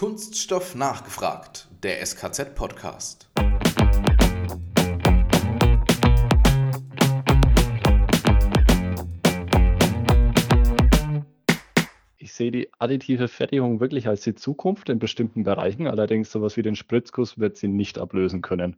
Kunststoff 0.00 0.74
nachgefragt, 0.74 1.68
der 1.82 2.00
SKZ-Podcast. 2.00 3.28
Ich 12.16 12.32
sehe 12.32 12.50
die 12.50 12.70
additive 12.78 13.28
Fertigung 13.28 13.80
wirklich 13.80 14.08
als 14.08 14.22
die 14.22 14.34
Zukunft 14.34 14.88
in 14.88 14.98
bestimmten 14.98 15.44
Bereichen. 15.44 15.86
Allerdings 15.86 16.32
sowas 16.32 16.56
wie 16.56 16.62
den 16.62 16.76
Spritzguss 16.76 17.38
wird 17.38 17.58
sie 17.58 17.68
nicht 17.68 17.98
ablösen 17.98 18.40
können. 18.40 18.76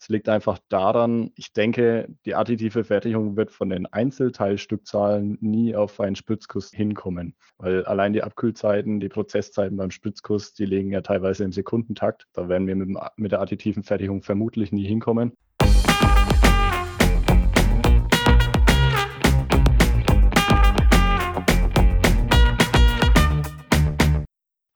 Es 0.00 0.08
liegt 0.08 0.28
einfach 0.28 0.58
daran, 0.68 1.30
ich 1.36 1.52
denke, 1.52 2.08
die 2.26 2.34
additive 2.34 2.84
Fertigung 2.84 3.36
wird 3.36 3.50
von 3.50 3.70
den 3.70 3.86
Einzelteilstückzahlen 3.86 5.38
nie 5.40 5.76
auf 5.76 6.00
einen 6.00 6.16
Spritzguss 6.16 6.70
hinkommen. 6.70 7.36
Weil 7.58 7.84
allein 7.86 8.12
die 8.12 8.22
Abkühlzeiten, 8.22 9.00
die 9.00 9.08
Prozesszeiten 9.08 9.76
beim 9.76 9.90
Spritzguss, 9.90 10.52
die 10.52 10.66
liegen 10.66 10.90
ja 10.90 11.00
teilweise 11.00 11.44
im 11.44 11.52
Sekundentakt. 11.52 12.26
Da 12.32 12.48
werden 12.48 12.66
wir 12.66 12.76
mit, 12.76 12.88
mit 13.16 13.32
der 13.32 13.40
additiven 13.40 13.82
Fertigung 13.82 14.22
vermutlich 14.22 14.72
nie 14.72 14.86
hinkommen. 14.86 15.32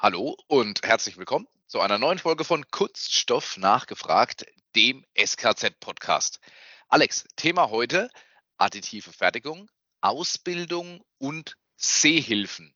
Hallo 0.00 0.36
und 0.46 0.80
herzlich 0.84 1.18
willkommen 1.18 1.46
zu 1.68 1.80
einer 1.82 1.98
neuen 1.98 2.18
Folge 2.18 2.44
von 2.44 2.70
Kunststoff 2.70 3.58
nachgefragt, 3.58 4.46
dem 4.74 5.04
SKZ-Podcast. 5.14 6.40
Alex, 6.88 7.26
Thema 7.36 7.68
heute 7.68 8.10
additive 8.56 9.12
Fertigung, 9.12 9.70
Ausbildung 10.00 11.04
und 11.18 11.58
Sehhilfen. 11.76 12.74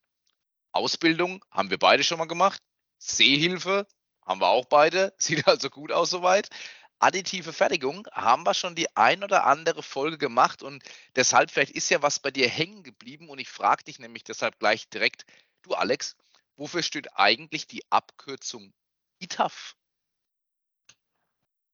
Ausbildung 0.72 1.42
haben 1.50 1.70
wir 1.70 1.78
beide 1.78 2.04
schon 2.04 2.18
mal 2.18 2.26
gemacht. 2.26 2.60
Sehhilfe 2.98 3.86
haben 4.26 4.42
wir 4.42 4.48
auch 4.48 4.66
beide. 4.66 5.14
Sieht 5.18 5.48
also 5.48 5.70
gut 5.70 5.90
aus 5.90 6.10
soweit. 6.10 6.50
Additive 6.98 7.54
Fertigung 7.54 8.06
haben 8.12 8.44
wir 8.44 8.52
schon 8.52 8.74
die 8.74 8.94
ein 8.94 9.24
oder 9.24 9.46
andere 9.46 9.82
Folge 9.82 10.18
gemacht 10.18 10.62
und 10.62 10.84
deshalb 11.16 11.50
vielleicht 11.50 11.72
ist 11.72 11.88
ja 11.88 12.02
was 12.02 12.20
bei 12.20 12.30
dir 12.30 12.46
hängen 12.46 12.82
geblieben 12.82 13.30
und 13.30 13.38
ich 13.38 13.48
frage 13.48 13.84
dich 13.84 13.98
nämlich 13.98 14.22
deshalb 14.22 14.58
gleich 14.58 14.90
direkt, 14.90 15.24
du 15.62 15.72
Alex, 15.72 16.14
Wofür 16.56 16.82
steht 16.82 17.16
eigentlich 17.16 17.66
die 17.66 17.82
Abkürzung 17.90 18.72
ITAF? 19.22 19.76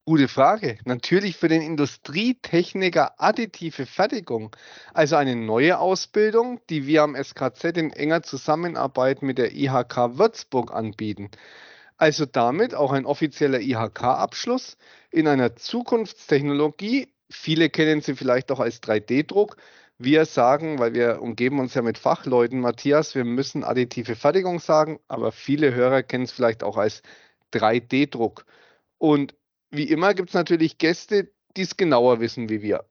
Gute 0.04 0.28
Frage. 0.28 0.78
Natürlich 0.84 1.36
für 1.36 1.48
den 1.48 1.62
Industrietechniker 1.62 3.14
additive 3.18 3.86
Fertigung, 3.86 4.54
also 4.92 5.16
eine 5.16 5.34
neue 5.34 5.78
Ausbildung, 5.78 6.60
die 6.68 6.86
wir 6.86 7.02
am 7.02 7.14
SKZ 7.14 7.76
in 7.78 7.90
enger 7.90 8.22
Zusammenarbeit 8.22 9.22
mit 9.22 9.38
der 9.38 9.52
IHK 9.54 10.18
Würzburg 10.18 10.72
anbieten. 10.72 11.30
Also 11.96 12.26
damit 12.26 12.74
auch 12.74 12.92
ein 12.92 13.06
offizieller 13.06 13.60
IHK-Abschluss 13.60 14.76
in 15.10 15.26
einer 15.26 15.56
Zukunftstechnologie. 15.56 17.14
Viele 17.30 17.70
kennen 17.70 18.02
sie 18.02 18.14
vielleicht 18.14 18.50
auch 18.52 18.60
als 18.60 18.82
3D-Druck, 18.82 19.56
wir 20.00 20.26
sagen, 20.26 20.78
weil 20.78 20.94
wir 20.94 21.20
umgeben 21.20 21.58
uns 21.58 21.74
ja 21.74 21.82
mit 21.82 21.98
Fachleuten, 21.98 22.60
Matthias, 22.60 23.16
wir 23.16 23.24
müssen 23.24 23.64
additive 23.64 24.14
Fertigung 24.14 24.60
sagen, 24.60 25.00
aber 25.08 25.32
viele 25.32 25.74
Hörer 25.74 26.04
kennen 26.04 26.22
es 26.22 26.30
vielleicht 26.30 26.62
auch 26.62 26.76
als 26.76 27.02
3D-Druck. 27.52 28.44
Und 28.98 29.34
wie 29.70 29.88
immer 29.88 30.14
gibt 30.14 30.30
es 30.30 30.34
natürlich 30.34 30.78
Gäste, 30.78 31.32
die 31.56 31.62
es 31.62 31.76
genauer 31.76 32.20
wissen 32.20 32.48
wie 32.48 32.62
wir. 32.62 32.88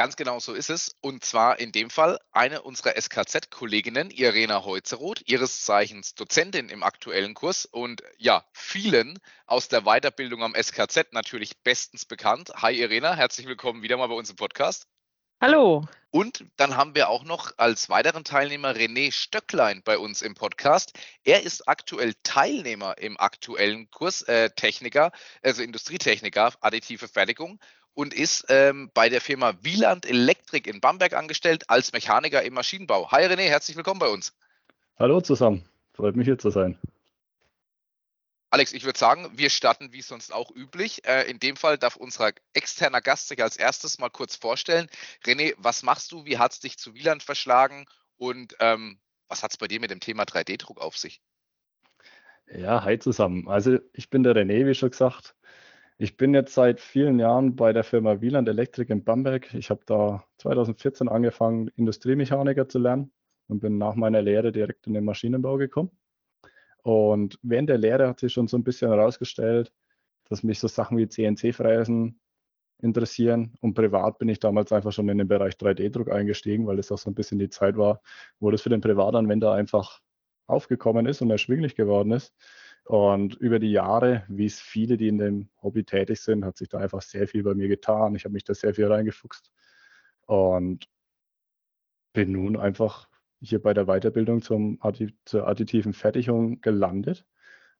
Ganz 0.00 0.16
genau 0.16 0.40
so 0.40 0.54
ist 0.54 0.70
es. 0.70 0.96
Und 1.02 1.24
zwar 1.24 1.60
in 1.60 1.72
dem 1.72 1.90
Fall 1.90 2.18
eine 2.32 2.62
unserer 2.62 2.98
SKZ-Kolleginnen, 2.98 4.10
Irena 4.10 4.64
Heuzeroth, 4.64 5.20
ihres 5.26 5.62
Zeichens 5.62 6.14
Dozentin 6.14 6.70
im 6.70 6.82
aktuellen 6.82 7.34
Kurs 7.34 7.66
und 7.66 8.02
ja, 8.16 8.46
vielen 8.54 9.18
aus 9.44 9.68
der 9.68 9.82
Weiterbildung 9.82 10.42
am 10.42 10.54
SKZ 10.54 11.12
natürlich 11.12 11.62
bestens 11.62 12.06
bekannt. 12.06 12.50
Hi 12.56 12.80
Irena, 12.80 13.14
herzlich 13.14 13.46
willkommen 13.46 13.82
wieder 13.82 13.98
mal 13.98 14.06
bei 14.06 14.14
uns 14.14 14.30
im 14.30 14.36
Podcast. 14.36 14.86
Hallo. 15.42 15.86
Und 16.10 16.44
dann 16.58 16.76
haben 16.76 16.94
wir 16.94 17.08
auch 17.08 17.24
noch 17.24 17.52
als 17.56 17.88
weiteren 17.88 18.24
Teilnehmer 18.24 18.72
René 18.72 19.10
Stöcklein 19.10 19.80
bei 19.82 19.96
uns 19.96 20.20
im 20.20 20.34
Podcast. 20.34 20.92
Er 21.24 21.44
ist 21.44 21.66
aktuell 21.66 22.12
Teilnehmer 22.24 22.98
im 22.98 23.18
aktuellen 23.18 23.90
Kurs 23.90 24.20
äh, 24.22 24.50
Techniker, 24.50 25.12
also 25.42 25.62
Industrietechniker, 25.62 26.52
additive 26.60 27.08
Fertigung 27.08 27.58
und 27.94 28.12
ist 28.12 28.44
ähm, 28.50 28.90
bei 28.92 29.08
der 29.08 29.22
Firma 29.22 29.54
Wieland 29.62 30.04
Elektrik 30.04 30.66
in 30.66 30.82
Bamberg 30.82 31.14
angestellt 31.14 31.70
als 31.70 31.94
Mechaniker 31.94 32.42
im 32.42 32.52
Maschinenbau. 32.52 33.10
Hi 33.10 33.24
René, 33.24 33.48
herzlich 33.48 33.78
willkommen 33.78 34.00
bei 34.00 34.08
uns. 34.08 34.36
Hallo 34.98 35.22
zusammen, 35.22 35.64
freut 35.94 36.16
mich 36.16 36.26
hier 36.26 36.38
zu 36.38 36.50
sein. 36.50 36.76
Alex, 38.52 38.72
ich 38.72 38.84
würde 38.84 38.98
sagen, 38.98 39.30
wir 39.34 39.48
starten 39.48 39.92
wie 39.92 40.02
sonst 40.02 40.32
auch 40.32 40.50
üblich. 40.50 41.06
Äh, 41.06 41.30
in 41.30 41.38
dem 41.38 41.56
Fall 41.56 41.78
darf 41.78 41.94
unser 41.94 42.32
externer 42.52 43.00
Gast 43.00 43.28
sich 43.28 43.40
als 43.40 43.56
erstes 43.56 44.00
mal 44.00 44.08
kurz 44.08 44.34
vorstellen. 44.34 44.88
René, 45.24 45.54
was 45.58 45.84
machst 45.84 46.10
du? 46.10 46.24
Wie 46.24 46.38
hat 46.38 46.52
es 46.52 46.60
dich 46.60 46.76
zu 46.76 46.94
Wieland 46.94 47.22
verschlagen? 47.22 47.86
Und 48.16 48.56
ähm, 48.58 48.98
was 49.28 49.44
hat 49.44 49.52
es 49.52 49.56
bei 49.56 49.68
dir 49.68 49.78
mit 49.78 49.92
dem 49.92 50.00
Thema 50.00 50.24
3D-Druck 50.24 50.80
auf 50.80 50.98
sich? 50.98 51.22
Ja, 52.52 52.82
hi 52.82 52.98
zusammen. 52.98 53.46
Also 53.46 53.78
ich 53.92 54.10
bin 54.10 54.24
der 54.24 54.34
René, 54.34 54.66
wie 54.66 54.74
schon 54.74 54.90
gesagt. 54.90 55.36
Ich 55.96 56.16
bin 56.16 56.34
jetzt 56.34 56.52
seit 56.54 56.80
vielen 56.80 57.20
Jahren 57.20 57.54
bei 57.54 57.72
der 57.72 57.84
Firma 57.84 58.20
Wieland 58.20 58.48
Elektrik 58.48 58.90
in 58.90 59.04
Bamberg. 59.04 59.54
Ich 59.54 59.70
habe 59.70 59.82
da 59.86 60.26
2014 60.38 61.08
angefangen, 61.08 61.68
Industriemechaniker 61.76 62.68
zu 62.68 62.80
lernen 62.80 63.12
und 63.46 63.60
bin 63.60 63.78
nach 63.78 63.94
meiner 63.94 64.22
Lehre 64.22 64.50
direkt 64.50 64.88
in 64.88 64.94
den 64.94 65.04
Maschinenbau 65.04 65.56
gekommen. 65.56 65.92
Und 66.82 67.38
während 67.42 67.68
der 67.68 67.78
Lehre 67.78 68.08
hat 68.08 68.20
sich 68.20 68.32
schon 68.32 68.48
so 68.48 68.56
ein 68.56 68.64
bisschen 68.64 68.90
herausgestellt, 68.90 69.72
dass 70.28 70.42
mich 70.42 70.60
so 70.60 70.68
Sachen 70.68 70.96
wie 70.98 71.08
CNC-Fräsen 71.08 72.20
interessieren. 72.82 73.54
Und 73.60 73.74
privat 73.74 74.18
bin 74.18 74.28
ich 74.28 74.40
damals 74.40 74.72
einfach 74.72 74.92
schon 74.92 75.08
in 75.08 75.18
den 75.18 75.28
Bereich 75.28 75.54
3D-Druck 75.54 76.10
eingestiegen, 76.10 76.66
weil 76.66 76.78
es 76.78 76.90
auch 76.92 76.98
so 76.98 77.10
ein 77.10 77.14
bisschen 77.14 77.38
die 77.38 77.50
Zeit 77.50 77.76
war, 77.76 78.00
wo 78.38 78.50
das 78.50 78.62
für 78.62 78.70
den 78.70 78.80
Privatanwender 78.80 79.52
einfach 79.52 80.00
aufgekommen 80.46 81.06
ist 81.06 81.22
und 81.22 81.30
erschwinglich 81.30 81.74
geworden 81.74 82.12
ist. 82.12 82.34
Und 82.84 83.34
über 83.36 83.58
die 83.58 83.70
Jahre, 83.70 84.24
wie 84.28 84.46
es 84.46 84.60
viele, 84.60 84.96
die 84.96 85.08
in 85.08 85.18
dem 85.18 85.48
Hobby 85.62 85.84
tätig 85.84 86.20
sind, 86.20 86.44
hat 86.44 86.56
sich 86.56 86.68
da 86.68 86.78
einfach 86.78 87.02
sehr 87.02 87.28
viel 87.28 87.42
bei 87.42 87.54
mir 87.54 87.68
getan. 87.68 88.14
Ich 88.14 88.24
habe 88.24 88.32
mich 88.32 88.44
da 88.44 88.54
sehr 88.54 88.74
viel 88.74 88.86
reingefuchst 88.86 89.52
und 90.26 90.88
bin 92.12 92.32
nun 92.32 92.56
einfach 92.56 93.09
hier 93.40 93.60
bei 93.60 93.74
der 93.74 93.86
Weiterbildung 93.86 94.42
zum 94.42 94.78
zur 95.24 95.46
additiven 95.46 95.92
Fertigung 95.92 96.60
gelandet, 96.60 97.26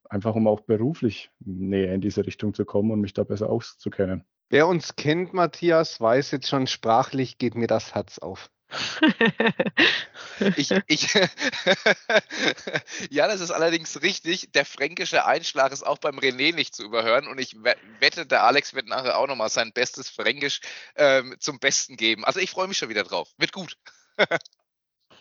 einfach 0.09 0.35
um 0.35 0.47
auch 0.47 0.61
beruflich 0.61 1.31
näher 1.41 1.95
in 1.95 2.01
diese 2.01 2.27
Richtung 2.27 2.55
zu 2.55 2.65
kommen 2.65 2.91
und 2.91 3.01
mich 3.01 3.15
da 3.15 3.25
besser 3.25 3.51
auszukennen. 3.51 4.25
Wer 4.49 4.67
uns 4.67 4.97
kennt, 4.97 5.33
Matthias, 5.33 6.01
weiß 6.01 6.33
jetzt 6.33 6.49
schon 6.49 6.67
sprachlich, 6.67 7.39
geht 7.39 7.55
mir 7.55 7.69
das 7.69 7.95
Herz 7.95 8.19
auf 8.19 8.51
ich, 10.57 10.71
ich 10.87 11.15
ja, 13.11 13.27
das 13.27 13.41
ist 13.41 13.51
allerdings 13.51 14.01
richtig. 14.03 14.53
Der 14.53 14.65
fränkische 14.65 15.27
Einschlag 15.27 15.73
ist 15.73 15.83
auch 15.83 15.99
beim 15.99 16.19
René 16.19 16.55
nicht 16.55 16.75
zu 16.75 16.85
überhören 16.85 17.27
und 17.27 17.39
ich 17.39 17.57
wette, 18.01 18.27
der 18.27 18.45
Alex 18.45 18.75
wird 18.75 18.87
nachher 18.87 19.19
auch 19.19 19.27
nochmal 19.27 19.51
sein 19.51 19.73
bestes 19.73 20.09
Fränkisch 20.09 20.61
ähm, 20.97 21.35
zum 21.41 21.59
Besten 21.59 21.97
geben. 21.97 22.25
Also 22.25 22.41
ich 22.41 22.51
freue 22.51 22.69
mich 22.69 22.79
schon 22.79 22.89
wieder 22.89 23.05
drauf. 23.05 23.29
Wird 23.39 23.53
gut. 23.53 23.77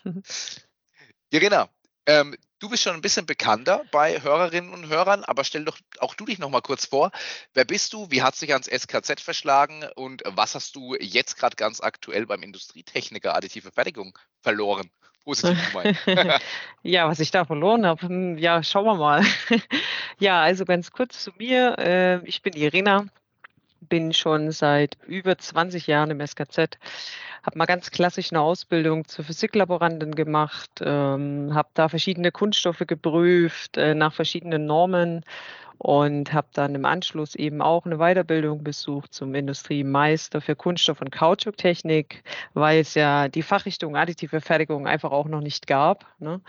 Irina, 1.31 1.69
ähm, 2.05 2.35
du 2.59 2.69
bist 2.69 2.83
schon 2.83 2.95
ein 2.95 3.01
bisschen 3.01 3.25
bekannter 3.25 3.83
bei 3.91 4.21
Hörerinnen 4.21 4.73
und 4.73 4.87
Hörern, 4.87 5.23
aber 5.23 5.43
stell 5.43 5.65
doch 5.65 5.77
auch 5.99 6.15
du 6.15 6.25
dich 6.25 6.39
noch 6.39 6.49
mal 6.49 6.61
kurz 6.61 6.85
vor. 6.85 7.11
Wer 7.53 7.65
bist 7.65 7.93
du? 7.93 8.09
Wie 8.09 8.21
hat 8.21 8.35
sich 8.35 8.51
ans 8.51 8.67
SKZ 8.67 9.21
verschlagen? 9.21 9.85
Und 9.95 10.23
was 10.25 10.55
hast 10.55 10.75
du 10.75 10.95
jetzt 10.99 11.37
gerade 11.37 11.55
ganz 11.55 11.81
aktuell 11.81 12.25
beim 12.25 12.41
Industrietechniker 12.41 13.35
additive 13.35 13.71
Fertigung 13.71 14.17
verloren? 14.41 14.89
Ja, 16.81 17.07
was 17.07 17.19
ich 17.19 17.29
da 17.29 17.45
verloren 17.45 17.85
habe, 17.85 18.07
hm, 18.07 18.37
ja, 18.37 18.63
schauen 18.63 18.85
wir 18.85 18.95
mal. 18.95 19.23
ja, 20.19 20.41
also 20.41 20.65
ganz 20.65 20.91
kurz 20.91 21.21
zu 21.21 21.31
mir. 21.37 21.77
Äh, 21.77 22.25
ich 22.25 22.41
bin 22.41 22.53
Irina, 22.53 23.05
bin 23.81 24.13
schon 24.13 24.51
seit 24.51 24.97
über 25.07 25.37
20 25.37 25.87
Jahren 25.87 26.11
im 26.11 26.25
SKZ, 26.25 26.77
habe 27.43 27.57
mal 27.57 27.65
ganz 27.65 27.91
klassisch 27.91 28.31
eine 28.31 28.41
Ausbildung 28.41 29.07
zur 29.07 29.25
Physiklaborantin 29.25 30.15
gemacht, 30.15 30.69
ähm, 30.81 31.53
habe 31.53 31.69
da 31.73 31.89
verschiedene 31.89 32.31
Kunststoffe 32.31 32.83
geprüft 32.85 33.77
äh, 33.77 33.95
nach 33.95 34.13
verschiedenen 34.13 34.65
Normen 34.65 35.23
und 35.79 36.33
habe 36.33 36.49
dann 36.53 36.75
im 36.75 36.83
Anschluss 36.83 37.35
eben 37.35 37.61
auch 37.61 37.85
eine 37.85 37.97
Weiterbildung 37.97 38.63
besucht 38.65 39.13
zum 39.13 39.33
Industriemeister 39.33 40.41
für 40.41 40.55
Kunststoff- 40.55 40.99
und 40.99 41.09
Kautschuktechnik, 41.09 42.21
weil 42.53 42.81
es 42.81 42.95
ja 42.95 43.29
die 43.29 43.41
Fachrichtung 43.41 43.95
additive 43.95 44.41
Fertigung 44.41 44.87
einfach 44.87 45.11
auch 45.11 45.27
noch 45.27 45.39
nicht 45.39 45.67
gab. 45.67 46.05
Ne? 46.19 46.41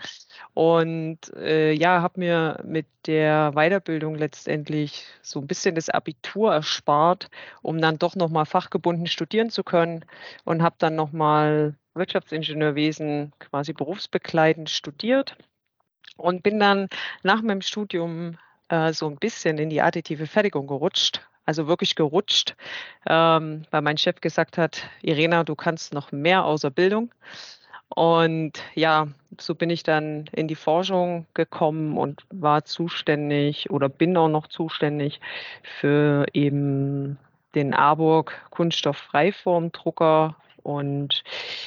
Und 0.53 1.33
äh, 1.37 1.71
ja, 1.71 2.01
habe 2.01 2.19
mir 2.19 2.59
mit 2.65 2.87
der 3.07 3.53
Weiterbildung 3.53 4.15
letztendlich 4.15 5.05
so 5.21 5.39
ein 5.39 5.47
bisschen 5.47 5.75
das 5.75 5.89
Abitur 5.89 6.53
erspart, 6.53 7.29
um 7.61 7.79
dann 7.79 7.97
doch 7.97 8.17
nochmal 8.17 8.45
fachgebunden 8.45 9.07
studieren 9.07 9.49
zu 9.49 9.63
können 9.63 10.03
und 10.43 10.61
habe 10.61 10.75
dann 10.77 10.95
nochmal 10.95 11.75
Wirtschaftsingenieurwesen 11.93 13.31
quasi 13.39 13.71
berufsbegleitend 13.71 14.69
studiert 14.69 15.37
und 16.17 16.43
bin 16.43 16.59
dann 16.59 16.89
nach 17.23 17.41
meinem 17.41 17.61
Studium 17.61 18.37
äh, 18.71 18.93
so 18.93 19.07
ein 19.07 19.17
bisschen 19.17 19.57
in 19.59 19.69
die 19.69 19.81
additive 19.81 20.25
Fertigung 20.25 20.65
gerutscht. 20.65 21.21
Also 21.45 21.67
wirklich 21.67 21.95
gerutscht, 21.95 22.55
ähm, 23.09 23.63
weil 23.71 23.81
mein 23.81 23.97
Chef 23.97 24.21
gesagt 24.21 24.57
hat, 24.57 24.83
Irena, 25.01 25.43
du 25.43 25.55
kannst 25.55 25.93
noch 25.93 26.11
mehr 26.11 26.45
außer 26.45 26.69
Bildung. 26.69 27.11
Und 27.89 28.53
ja, 28.73 29.07
so 29.39 29.55
bin 29.55 29.69
ich 29.69 29.83
dann 29.83 30.25
in 30.31 30.47
die 30.47 30.55
Forschung 30.55 31.25
gekommen 31.33 31.97
und 31.97 32.23
war 32.29 32.63
zuständig 32.63 33.69
oder 33.69 33.89
bin 33.89 34.15
auch 34.15 34.29
noch 34.29 34.47
zuständig 34.47 35.19
für 35.79 36.25
eben 36.33 37.17
den 37.53 37.73
Arburg 37.73 38.33
Kunststofffreiformdrucker. 38.51 40.35
Und 40.63 41.23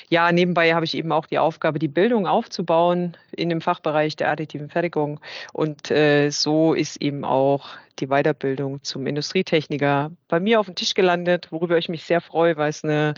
ja, 0.08 0.30
nebenbei 0.32 0.74
habe 0.74 0.84
ich 0.84 0.96
eben 0.96 1.12
auch 1.12 1.26
die 1.26 1.38
Aufgabe, 1.38 1.78
die 1.78 1.88
Bildung 1.88 2.26
aufzubauen 2.26 3.16
in 3.32 3.48
dem 3.48 3.60
Fachbereich 3.60 4.16
der 4.16 4.30
additiven 4.30 4.70
Fertigung. 4.70 5.20
Und 5.52 5.90
äh, 5.90 6.30
so 6.30 6.74
ist 6.74 7.00
eben 7.02 7.24
auch 7.24 7.70
die 7.98 8.08
Weiterbildung 8.08 8.82
zum 8.82 9.06
Industrietechniker 9.06 10.10
bei 10.28 10.40
mir 10.40 10.60
auf 10.60 10.66
dem 10.66 10.74
Tisch 10.74 10.94
gelandet, 10.94 11.48
worüber 11.50 11.78
ich 11.78 11.88
mich 11.88 12.04
sehr 12.04 12.20
freue, 12.20 12.56
weil 12.56 12.70
es 12.70 12.84
eine 12.84 13.14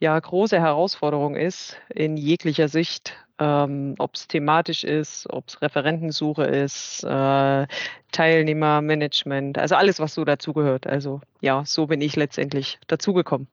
ja 0.00 0.18
große 0.18 0.58
Herausforderung 0.60 1.36
ist 1.36 1.76
in 1.88 2.16
jeglicher 2.16 2.68
Sicht, 2.68 3.14
ähm, 3.38 3.94
ob 3.98 4.16
es 4.16 4.26
thematisch 4.26 4.84
ist, 4.84 5.28
ob 5.30 5.48
es 5.48 5.62
Referentensuche 5.62 6.44
ist, 6.44 7.04
äh, 7.04 7.66
Teilnehmermanagement, 8.10 9.58
also 9.58 9.76
alles, 9.76 10.00
was 10.00 10.14
so 10.14 10.24
dazugehört. 10.24 10.86
Also 10.86 11.20
ja, 11.40 11.64
so 11.64 11.86
bin 11.86 12.00
ich 12.00 12.16
letztendlich 12.16 12.78
dazugekommen. 12.88 13.46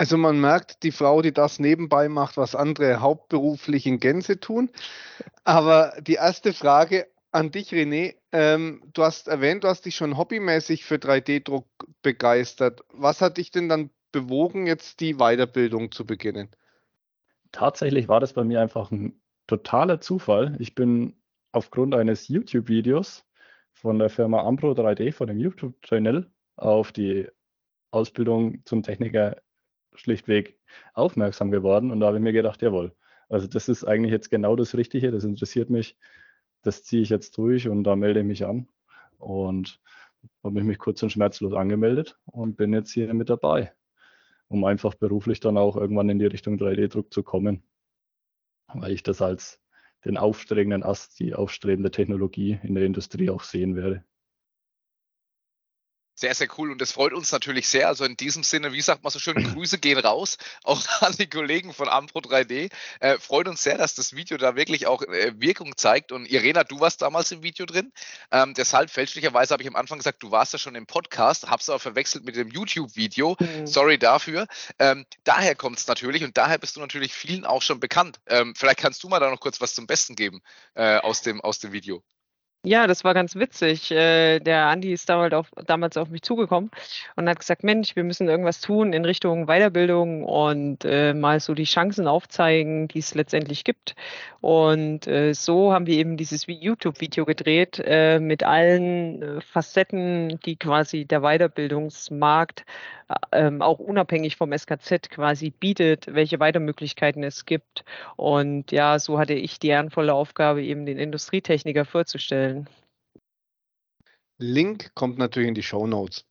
Also 0.00 0.16
man 0.16 0.40
merkt, 0.40 0.82
die 0.82 0.92
Frau, 0.92 1.20
die 1.20 1.34
das 1.34 1.58
nebenbei 1.58 2.08
macht, 2.08 2.38
was 2.38 2.54
andere 2.54 3.00
hauptberuflich 3.02 3.84
in 3.84 4.00
Gänze 4.00 4.40
tun. 4.40 4.70
Aber 5.44 5.92
die 6.00 6.14
erste 6.14 6.54
Frage 6.54 7.06
an 7.32 7.50
dich, 7.50 7.70
René. 7.70 8.14
Ähm, 8.32 8.82
du 8.94 9.02
hast 9.02 9.28
erwähnt, 9.28 9.62
du 9.62 9.68
hast 9.68 9.84
dich 9.84 9.96
schon 9.96 10.16
hobbymäßig 10.16 10.86
für 10.86 10.94
3D-Druck 10.94 11.66
begeistert. 12.00 12.80
Was 12.94 13.20
hat 13.20 13.36
dich 13.36 13.50
denn 13.50 13.68
dann 13.68 13.90
bewogen, 14.10 14.66
jetzt 14.66 15.00
die 15.00 15.16
Weiterbildung 15.16 15.92
zu 15.92 16.06
beginnen? 16.06 16.48
Tatsächlich 17.52 18.08
war 18.08 18.20
das 18.20 18.32
bei 18.32 18.42
mir 18.42 18.62
einfach 18.62 18.90
ein 18.90 19.20
totaler 19.48 20.00
Zufall. 20.00 20.56
Ich 20.60 20.74
bin 20.74 21.14
aufgrund 21.52 21.94
eines 21.94 22.26
YouTube-Videos 22.26 23.26
von 23.74 23.98
der 23.98 24.08
Firma 24.08 24.44
Ambro 24.44 24.72
3D, 24.72 25.12
von 25.12 25.26
dem 25.26 25.38
YouTube-Channel, 25.38 26.30
auf 26.56 26.90
die 26.90 27.28
Ausbildung 27.90 28.62
zum 28.64 28.82
Techniker 28.82 29.36
schlichtweg 29.94 30.58
aufmerksam 30.94 31.50
geworden. 31.50 31.90
Und 31.90 32.00
da 32.00 32.06
habe 32.06 32.18
ich 32.18 32.22
mir 32.22 32.32
gedacht, 32.32 32.62
jawohl, 32.62 32.94
also 33.28 33.46
das 33.46 33.68
ist 33.68 33.84
eigentlich 33.84 34.12
jetzt 34.12 34.30
genau 34.30 34.56
das 34.56 34.74
Richtige, 34.74 35.10
das 35.10 35.24
interessiert 35.24 35.70
mich, 35.70 35.96
das 36.62 36.82
ziehe 36.84 37.02
ich 37.02 37.10
jetzt 37.10 37.36
durch 37.38 37.68
und 37.68 37.84
da 37.84 37.96
melde 37.96 38.20
ich 38.20 38.26
mich 38.26 38.44
an. 38.44 38.68
Und 39.18 39.80
habe 40.44 40.62
mich 40.62 40.78
kurz 40.78 41.02
und 41.02 41.10
schmerzlos 41.10 41.54
angemeldet 41.54 42.18
und 42.26 42.56
bin 42.56 42.72
jetzt 42.72 42.92
hier 42.92 43.12
mit 43.14 43.30
dabei 43.30 43.72
um 44.50 44.64
einfach 44.64 44.94
beruflich 44.94 45.38
dann 45.40 45.56
auch 45.56 45.76
irgendwann 45.76 46.08
in 46.10 46.18
die 46.18 46.26
Richtung 46.26 46.56
3D-Druck 46.56 47.12
zu 47.12 47.22
kommen, 47.22 47.62
weil 48.74 48.92
ich 48.92 49.04
das 49.04 49.22
als 49.22 49.60
den 50.04 50.16
aufstrebenden 50.16 50.82
Ast, 50.82 51.20
die 51.20 51.34
aufstrebende 51.34 51.92
Technologie 51.92 52.58
in 52.64 52.74
der 52.74 52.84
Industrie 52.84 53.30
auch 53.30 53.44
sehen 53.44 53.76
werde. 53.76 54.04
Sehr, 56.20 56.34
sehr 56.34 56.48
cool 56.58 56.70
und 56.70 56.82
das 56.82 56.92
freut 56.92 57.14
uns 57.14 57.32
natürlich 57.32 57.66
sehr. 57.66 57.88
Also 57.88 58.04
in 58.04 58.14
diesem 58.14 58.42
Sinne, 58.42 58.74
wie 58.74 58.82
sagt 58.82 59.02
man 59.02 59.10
so 59.10 59.18
schön, 59.18 59.34
Grüße 59.54 59.78
gehen 59.78 59.98
raus, 59.98 60.36
auch 60.64 60.78
an 61.00 61.14
die 61.18 61.26
Kollegen 61.26 61.72
von 61.72 61.88
Ampro 61.88 62.18
3D. 62.18 62.70
Äh, 63.00 63.18
freut 63.18 63.48
uns 63.48 63.62
sehr, 63.62 63.78
dass 63.78 63.94
das 63.94 64.14
Video 64.14 64.36
da 64.36 64.54
wirklich 64.54 64.86
auch 64.86 65.00
äh, 65.00 65.32
Wirkung 65.40 65.78
zeigt. 65.78 66.12
Und 66.12 66.30
Irena, 66.30 66.62
du 66.62 66.78
warst 66.78 67.00
damals 67.00 67.32
im 67.32 67.42
Video 67.42 67.64
drin. 67.64 67.90
Ähm, 68.30 68.52
deshalb 68.52 68.90
fälschlicherweise 68.90 69.54
habe 69.54 69.62
ich 69.62 69.68
am 69.70 69.76
Anfang 69.76 69.96
gesagt, 69.96 70.22
du 70.22 70.30
warst 70.30 70.52
ja 70.52 70.58
schon 70.58 70.74
im 70.74 70.84
Podcast, 70.84 71.48
hab's 71.48 71.70
aber 71.70 71.78
verwechselt 71.78 72.26
mit 72.26 72.36
dem 72.36 72.50
YouTube-Video. 72.50 73.38
Mhm. 73.40 73.66
Sorry 73.66 73.96
dafür. 73.96 74.46
Ähm, 74.78 75.06
daher 75.24 75.54
kommt 75.54 75.78
es 75.78 75.86
natürlich 75.86 76.22
und 76.22 76.36
daher 76.36 76.58
bist 76.58 76.76
du 76.76 76.80
natürlich 76.80 77.14
vielen 77.14 77.46
auch 77.46 77.62
schon 77.62 77.80
bekannt. 77.80 78.20
Ähm, 78.26 78.54
vielleicht 78.54 78.80
kannst 78.80 79.02
du 79.02 79.08
mal 79.08 79.20
da 79.20 79.30
noch 79.30 79.40
kurz 79.40 79.58
was 79.62 79.74
zum 79.74 79.86
Besten 79.86 80.16
geben 80.16 80.42
äh, 80.74 80.98
aus, 80.98 81.22
dem, 81.22 81.40
aus 81.40 81.60
dem 81.60 81.72
Video. 81.72 82.02
Ja, 82.62 82.86
das 82.86 83.04
war 83.04 83.14
ganz 83.14 83.36
witzig. 83.36 83.90
Äh, 83.90 84.38
der 84.38 84.66
Andi 84.66 84.92
ist 84.92 85.08
damals 85.08 85.96
auf, 85.96 86.10
mich 86.10 86.20
zugekommen 86.20 86.70
und 87.16 87.26
hat 87.26 87.38
gesagt, 87.40 87.64
Mensch, 87.64 87.96
wir 87.96 88.04
müssen 88.04 88.28
irgendwas 88.28 88.60
tun 88.60 88.92
in 88.92 89.06
Richtung 89.06 89.46
Weiterbildung 89.46 90.24
und 90.24 90.84
äh, 90.84 91.14
mal 91.14 91.40
so 91.40 91.54
die 91.54 91.64
Chancen 91.64 92.06
aufzeigen, 92.06 92.86
die 92.86 92.98
es 92.98 93.14
letztendlich 93.14 93.64
gibt. 93.64 93.96
Und 94.42 95.06
äh, 95.06 95.32
so 95.32 95.72
haben 95.72 95.86
wir 95.86 95.96
eben 95.96 96.18
dieses 96.18 96.44
YouTube-Video 96.46 97.24
gedreht 97.24 97.82
mit 98.20 98.42
allen 98.42 99.40
Facetten, 99.40 100.38
die 100.44 100.56
quasi 100.56 101.06
der 101.06 101.20
Weiterbildungsmarkt 101.22 102.64
ähm, 103.32 103.62
auch 103.62 103.78
unabhängig 103.78 104.36
vom 104.36 104.56
SKZ 104.56 105.10
quasi 105.10 105.50
bietet, 105.50 106.06
welche 106.08 106.40
Weitermöglichkeiten 106.40 107.22
es 107.22 107.46
gibt. 107.46 107.84
Und 108.16 108.72
ja, 108.72 108.98
so 108.98 109.18
hatte 109.18 109.34
ich 109.34 109.58
die 109.58 109.68
ehrenvolle 109.68 110.14
Aufgabe, 110.14 110.62
eben 110.62 110.86
den 110.86 110.98
Industrietechniker 110.98 111.84
vorzustellen. 111.84 112.68
Link 114.38 114.94
kommt 114.94 115.18
natürlich 115.18 115.48
in 115.48 115.54
die 115.54 115.62
Show 115.62 115.86
Notes. 115.86 116.24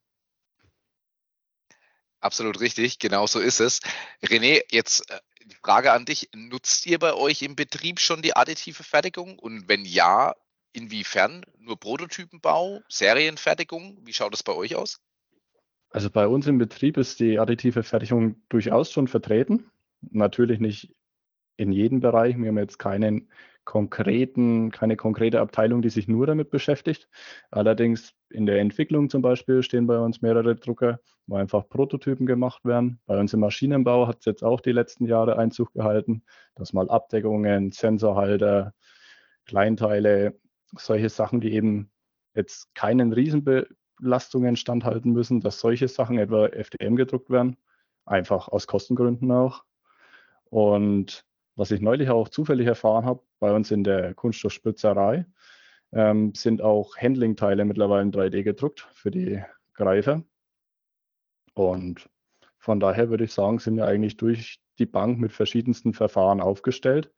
Absolut 2.22 2.60
richtig, 2.60 3.00
genau 3.00 3.28
so 3.28 3.40
ist 3.40 3.60
es. 3.60 3.80
René, 4.24 4.62
jetzt 4.72 5.10
äh, 5.10 5.20
die 5.46 5.56
Frage 5.56 5.94
an 5.94 6.06
dich. 6.06 6.30
Nutzt 6.34 6.86
ihr 6.86 7.00
bei 7.00 7.14
euch 7.14 7.42
im 7.42 7.56
Betrieb 7.56 8.00
schon 8.00 8.22
die 8.22 8.36
additive 8.36 8.84
Fertigung? 8.84 9.40
Und 9.40 9.68
wenn 9.68 9.86
ja, 9.86 10.36
inwiefern? 10.74 11.46
Nur 11.60 11.80
Prototypenbau, 11.80 12.82
Serienfertigung? 12.90 14.00
Wie 14.06 14.14
schaut 14.14 14.34
es 14.34 14.44
bei 14.44 14.54
euch 14.54 14.76
aus? 14.76 15.00
Also 15.90 16.10
bei 16.10 16.28
uns 16.28 16.48
im 16.48 16.58
Betrieb 16.58 16.98
ist 16.98 17.20
die 17.20 17.40
additive 17.40 17.84
Fertigung 17.84 18.36
durchaus 18.50 18.92
schon 18.92 19.08
vertreten. 19.08 19.72
Natürlich 20.02 20.60
nicht 20.60 20.94
in 21.58 21.72
jedem 21.72 22.00
Bereich. 22.00 22.38
Wir 22.38 22.48
haben 22.48 22.58
jetzt 22.58 22.80
keinen 22.80 23.30
konkreten, 23.66 24.72
keine 24.72 24.96
konkrete 24.96 25.40
Abteilung, 25.42 25.82
die 25.82 25.90
sich 25.90 26.08
nur 26.08 26.26
damit 26.26 26.50
beschäftigt. 26.50 27.08
Allerdings 27.52 28.14
in 28.30 28.46
der 28.46 28.60
Entwicklung 28.60 29.10
zum 29.10 29.22
Beispiel 29.22 29.62
stehen 29.62 29.86
bei 29.88 30.00
uns 30.00 30.22
mehrere 30.22 30.56
Drucker, 30.56 31.00
wo 31.28 31.36
einfach 31.36 31.68
Prototypen 31.70 32.26
gemacht 32.26 32.66
werden. 32.66 33.00
Bei 33.06 33.20
uns 33.20 33.34
im 33.34 33.42
Maschinenbau 33.42 34.08
hat 34.08 34.20
es 34.20 34.26
jetzt 34.26 34.44
auch 34.44 34.62
die 34.62 34.72
letzten 34.72 35.06
Jahre 35.06 35.38
Einzug 35.38 35.74
gehalten, 35.74 36.24
dass 36.56 36.74
mal 36.74 36.90
Abdeckungen, 36.90 37.72
Sensorhalter, 37.72 38.74
Kleinteile, 39.46 40.40
solche 40.76 41.10
Sachen, 41.10 41.42
die 41.42 41.54
eben 41.54 41.92
jetzt 42.34 42.74
keinen 42.74 43.14
Riesenbe 43.14 43.68
Lastungen 44.00 44.56
standhalten 44.56 45.12
müssen, 45.12 45.42
dass 45.42 45.60
solche 45.60 45.88
Sachen 45.88 46.18
etwa 46.18 46.48
FDM 46.48 46.96
gedruckt 46.96 47.30
werden, 47.30 47.58
einfach 48.06 48.48
aus 48.48 48.68
Kostengründen 48.68 49.32
auch. 49.32 49.64
Und 50.46 51.26
was 51.56 51.72
ich 51.72 51.82
neulich 51.82 52.10
auch 52.10 52.30
zufällig 52.30 52.68
erfahren 52.68 53.06
habe, 53.06 53.22
bei 53.40 53.54
uns 53.54 53.72
in 53.72 53.84
der 53.84 54.14
Kunststoffspritzerei 54.14 55.26
ähm, 55.92 56.34
sind 56.34 56.62
auch 56.62 56.98
Handling-Teile 56.98 57.66
mittlerweile 57.66 58.04
in 58.04 58.12
3D 58.12 58.44
gedruckt 58.44 58.88
für 58.94 59.12
die 59.12 59.44
Greifer. 59.74 60.24
Und 61.54 62.10
von 62.58 62.80
daher 62.80 63.10
würde 63.10 63.26
ich 63.26 63.34
sagen, 63.34 63.60
sind 63.60 63.76
wir 63.78 63.86
eigentlich 63.86 64.18
durch 64.18 64.60
die 64.78 64.86
Bank 64.86 65.20
mit 65.20 65.34
verschiedensten 65.34 65.94
Verfahren 65.94 66.42
aufgestellt. 66.42 67.12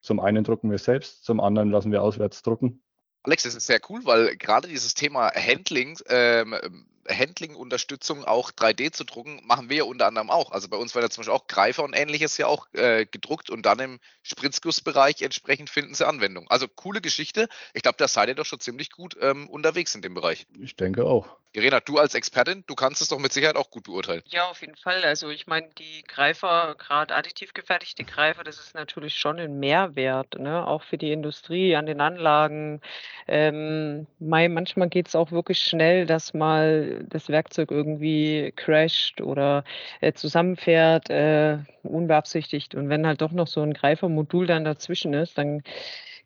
Zum 0.00 0.20
einen 0.20 0.44
drucken 0.44 0.70
wir 0.70 0.78
selbst, 0.78 1.24
zum 1.24 1.40
anderen 1.40 1.70
lassen 1.70 1.92
wir 1.92 2.02
auswärts 2.02 2.42
drucken. 2.42 2.82
Alex, 3.24 3.44
das 3.44 3.54
ist 3.54 3.66
sehr 3.66 3.80
cool, 3.88 4.04
weil 4.04 4.36
gerade 4.36 4.68
dieses 4.68 4.94
Thema 4.94 5.30
Handling, 5.34 5.96
ähm, 6.08 6.86
Handling-Unterstützung 7.08 8.24
auch 8.24 8.50
3D 8.50 8.92
zu 8.92 9.04
drucken, 9.04 9.40
machen 9.44 9.68
wir 9.68 9.78
ja 9.78 9.84
unter 9.84 10.06
anderem 10.06 10.30
auch. 10.30 10.52
Also 10.52 10.68
bei 10.68 10.76
uns 10.76 10.94
werden 10.94 11.04
ja 11.04 11.10
zum 11.10 11.22
Beispiel 11.22 11.34
auch 11.34 11.46
Greifer 11.46 11.84
und 11.84 11.94
ähnliches 11.94 12.36
ja 12.36 12.46
auch 12.46 12.66
äh, 12.74 13.06
gedruckt 13.06 13.50
und 13.50 13.66
dann 13.66 13.78
im 13.78 14.00
Spritzgussbereich 14.22 15.22
entsprechend 15.22 15.70
finden 15.70 15.94
sie 15.94 16.06
Anwendung. 16.06 16.48
Also 16.48 16.68
coole 16.68 17.00
Geschichte. 17.00 17.48
Ich 17.74 17.82
glaube, 17.82 17.96
da 17.98 18.08
seid 18.08 18.28
ihr 18.28 18.34
doch 18.34 18.46
schon 18.46 18.60
ziemlich 18.60 18.90
gut 18.90 19.16
ähm, 19.20 19.48
unterwegs 19.48 19.94
in 19.94 20.02
dem 20.02 20.14
Bereich. 20.14 20.46
Ich 20.60 20.76
denke 20.76 21.04
auch. 21.04 21.41
Irena, 21.54 21.80
du 21.80 21.98
als 21.98 22.14
Expertin, 22.14 22.64
du 22.66 22.74
kannst 22.74 23.02
es 23.02 23.08
doch 23.08 23.18
mit 23.18 23.32
Sicherheit 23.32 23.56
auch 23.56 23.70
gut 23.70 23.84
beurteilen. 23.84 24.22
Ja, 24.28 24.48
auf 24.48 24.62
jeden 24.62 24.76
Fall. 24.76 25.02
Also 25.04 25.28
ich 25.28 25.46
meine, 25.46 25.68
die 25.78 26.02
Greifer, 26.08 26.74
gerade 26.78 27.14
additiv 27.14 27.52
gefertigte 27.52 28.04
Greifer, 28.04 28.42
das 28.42 28.58
ist 28.58 28.74
natürlich 28.74 29.16
schon 29.16 29.38
ein 29.38 29.60
Mehrwert, 29.60 30.38
ne? 30.38 30.66
auch 30.66 30.82
für 30.82 30.96
die 30.96 31.12
Industrie, 31.12 31.76
an 31.76 31.84
den 31.84 32.00
Anlagen. 32.00 32.80
Ähm, 33.28 34.06
manchmal 34.18 34.88
geht 34.88 35.08
es 35.08 35.14
auch 35.14 35.30
wirklich 35.30 35.60
schnell, 35.60 36.06
dass 36.06 36.32
mal 36.32 37.04
das 37.08 37.28
Werkzeug 37.28 37.70
irgendwie 37.70 38.52
crasht 38.56 39.20
oder 39.20 39.64
äh, 40.00 40.14
zusammenfährt, 40.14 41.10
äh, 41.10 41.58
unbeabsichtigt. 41.82 42.74
Und 42.74 42.88
wenn 42.88 43.06
halt 43.06 43.20
doch 43.20 43.32
noch 43.32 43.46
so 43.46 43.60
ein 43.60 43.74
Greifermodul 43.74 44.46
dann 44.46 44.64
dazwischen 44.64 45.12
ist, 45.12 45.36
dann 45.36 45.62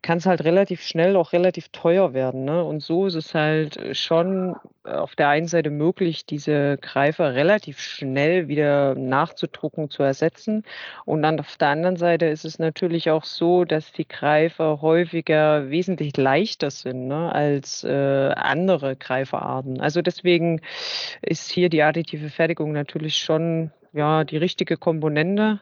kann 0.01 0.19
es 0.19 0.25
halt 0.25 0.43
relativ 0.43 0.81
schnell 0.81 1.15
auch 1.15 1.33
relativ 1.33 1.69
teuer 1.69 2.13
werden. 2.13 2.45
Ne? 2.45 2.63
Und 2.63 2.81
so 2.81 3.07
ist 3.07 3.15
es 3.15 3.33
halt 3.33 3.97
schon 3.97 4.55
auf 4.83 5.15
der 5.15 5.29
einen 5.29 5.47
Seite 5.47 5.69
möglich, 5.69 6.25
diese 6.25 6.77
Greifer 6.77 7.33
relativ 7.33 7.79
schnell 7.79 8.47
wieder 8.47 8.95
nachzudrucken, 8.95 9.89
zu 9.89 10.03
ersetzen. 10.03 10.63
Und 11.05 11.23
dann 11.23 11.39
auf 11.39 11.57
der 11.57 11.69
anderen 11.69 11.97
Seite 11.97 12.27
ist 12.27 12.45
es 12.45 12.59
natürlich 12.59 13.09
auch 13.09 13.23
so, 13.23 13.65
dass 13.65 13.91
die 13.91 14.07
Greifer 14.07 14.81
häufiger 14.81 15.69
wesentlich 15.69 16.15
leichter 16.15 16.71
sind 16.71 17.07
ne, 17.07 17.31
als 17.33 17.83
äh, 17.83 18.31
andere 18.35 18.95
Greiferarten. 18.95 19.81
Also 19.81 20.01
deswegen 20.01 20.61
ist 21.21 21.49
hier 21.49 21.69
die 21.69 21.83
additive 21.83 22.29
Fertigung 22.29 22.71
natürlich 22.71 23.17
schon 23.17 23.71
ja, 23.97 24.23
die 24.23 24.37
richtige 24.37 24.77
Komponente. 24.77 25.59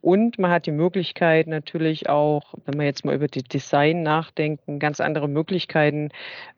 Und 0.00 0.38
man 0.38 0.50
hat 0.50 0.66
die 0.66 0.72
Möglichkeit 0.72 1.46
natürlich 1.46 2.08
auch, 2.08 2.54
wenn 2.64 2.78
wir 2.78 2.86
jetzt 2.86 3.04
mal 3.04 3.14
über 3.14 3.26
die 3.28 3.42
Design 3.42 4.02
nachdenken, 4.02 4.78
ganz 4.78 5.00
andere 5.00 5.28
Möglichkeiten, 5.28 6.10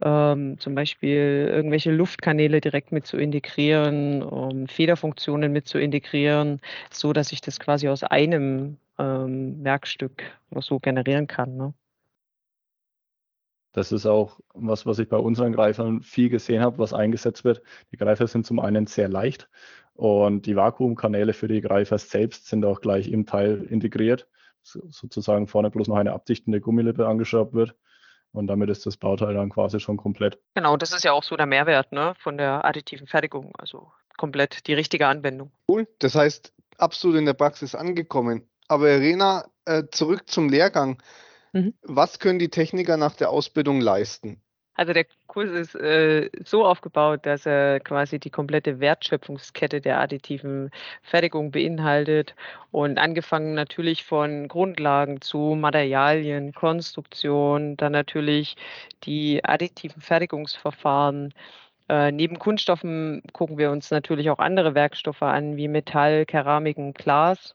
ähm, 0.03 0.59
zum 0.59 0.75
Beispiel 0.75 1.49
irgendwelche 1.53 1.91
Luftkanäle 1.91 2.61
direkt 2.61 2.93
mit 2.93 3.07
zu 3.07 3.17
integrieren, 3.17 4.23
um 4.23 4.69
Federfunktionen 4.69 5.53
mit 5.53 5.67
zu 5.67 5.79
integrieren, 5.79 6.61
so 6.91 7.13
dass 7.13 7.33
ich 7.33 7.41
das 7.41 7.59
quasi 7.59 7.89
aus 7.89 8.05
einem 8.05 8.77
ähm, 8.99 9.65
Werkstück 9.65 10.23
so 10.61 10.79
generieren 10.79 11.27
kann. 11.27 11.57
Ne? 11.57 11.75
Das 13.73 13.91
ist 13.91 14.07
auch 14.07 14.39
was, 14.55 14.85
was 14.87 14.99
ich 14.99 15.09
bei 15.09 15.17
unseren 15.17 15.53
Greifern 15.53 16.03
viel 16.03 16.29
gesehen 16.29 16.63
habe, 16.63 16.79
was 16.79 16.93
eingesetzt 16.93 17.45
wird. 17.45 17.63
Die 17.91 17.97
Greifer 17.97 18.27
sind 18.27 18.47
zum 18.47 18.61
einen 18.61 18.87
sehr 18.87 19.09
leicht 19.09 19.49
und 19.95 20.47
die 20.47 20.57
Vakuumkanäle 20.57 21.33
für 21.33 21.49
die 21.49 21.61
Greifer 21.61 21.99
selbst 21.99 22.47
sind 22.47 22.65
auch 22.65 22.81
gleich 22.81 23.09
im 23.09 23.27
Teil 23.27 23.63
integriert, 23.63 24.29
so, 24.63 24.81
sozusagen 24.89 25.47
vorne 25.47 25.71
bloß 25.71 25.89
noch 25.89 25.97
eine 25.97 26.13
abdichtende 26.13 26.61
Gummilippe 26.61 27.07
angeschraubt 27.07 27.55
wird. 27.55 27.75
Und 28.33 28.47
damit 28.47 28.71
ist 28.71 28.87
das 28.87 28.97
Bauteil 28.97 29.35
dann 29.35 29.51
quasi 29.51 29.79
schon 29.79 29.99
komplett. 29.99 30.39
Genau, 30.55 30.79
das 30.79 30.93
ist 30.93 31.05
ja 31.05 31.13
auch 31.13 31.23
so 31.23 31.37
der 31.37 31.45
Mehrwert 31.45 31.93
ne, 31.93 32.15
von 32.19 32.39
der 32.39 32.65
additiven 32.65 33.07
Fertigung. 33.07 33.53
Also 33.59 33.93
komplett 34.17 34.67
die 34.67 34.75
richtige 34.75 35.07
Anwendung. 35.07 35.53
Cool. 35.69 35.87
Das 35.99 36.15
heißt, 36.15 36.53
absolut 36.79 37.19
in 37.19 37.27
der 37.27 37.35
Praxis 37.35 37.75
angekommen. 37.75 38.49
Aber 38.69 38.89
Irena, 38.89 39.45
äh, 39.67 39.85
zurück 39.91 40.31
zum 40.31 40.49
Lehrgang. 40.49 41.03
Mhm. 41.53 41.75
Was 41.83 42.19
können 42.19 42.39
die 42.39 42.49
Techniker 42.49 42.97
nach 42.97 43.15
der 43.15 43.31
Ausbildung 43.31 43.81
leisten? 43.81 44.43
Also 44.75 44.95
der 44.95 45.05
Kurs 45.27 45.51
ist 45.51 45.75
äh, 45.75 46.31
so 46.45 46.65
aufgebaut, 46.65 47.27
dass 47.27 47.45
er 47.45 47.79
quasi 47.81 48.19
die 48.19 48.31
komplette 48.31 48.81
Wertschöpfungskette 48.81 49.83
der 49.83 50.01
additiven 50.01 50.71
Fertigung 51.03 51.51
beinhaltet 51.51 52.35
und 52.71 52.99
angefangen 52.99 53.53
natürlich 53.55 54.05
von 54.05 54.49
Grundlagen 54.49 55.21
zu 55.21 55.55
Materialien, 55.59 56.55
Konstruktion, 56.55 57.77
dann 57.77 57.93
natürlich 57.93 58.57
die 59.05 59.45
additiven 59.45 60.01
Fertigungsverfahren. 60.01 61.35
Äh, 61.91 62.11
neben 62.13 62.39
Kunststoffen 62.39 63.23
gucken 63.35 63.59
wir 63.59 63.71
uns 63.71 63.91
natürlich 63.91 64.31
auch 64.31 64.39
andere 64.39 64.75
Werkstoffe 64.75 65.23
an, 65.23 65.59
wie 65.59 65.69
Metall, 65.69 66.25
Keramiken, 66.25 66.95
Glas. 66.95 67.55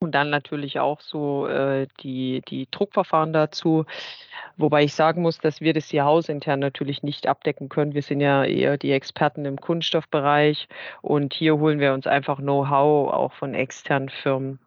Und 0.00 0.12
dann 0.12 0.30
natürlich 0.30 0.78
auch 0.78 1.00
so 1.00 1.48
äh, 1.48 1.88
die, 2.00 2.40
die 2.48 2.68
Druckverfahren 2.70 3.32
dazu. 3.32 3.84
Wobei 4.56 4.84
ich 4.84 4.94
sagen 4.94 5.22
muss, 5.22 5.38
dass 5.38 5.60
wir 5.60 5.72
das 5.72 5.88
hier 5.88 6.04
hausintern 6.04 6.60
natürlich 6.60 7.02
nicht 7.02 7.26
abdecken 7.26 7.68
können. 7.68 7.94
Wir 7.94 8.02
sind 8.02 8.20
ja 8.20 8.44
eher 8.44 8.76
die 8.76 8.92
Experten 8.92 9.44
im 9.44 9.60
Kunststoffbereich 9.60 10.68
und 11.02 11.34
hier 11.34 11.58
holen 11.58 11.80
wir 11.80 11.94
uns 11.94 12.06
einfach 12.06 12.38
Know-how 12.38 13.12
auch 13.12 13.32
von 13.32 13.54
externen 13.54 14.08
Firmen. 14.08 14.60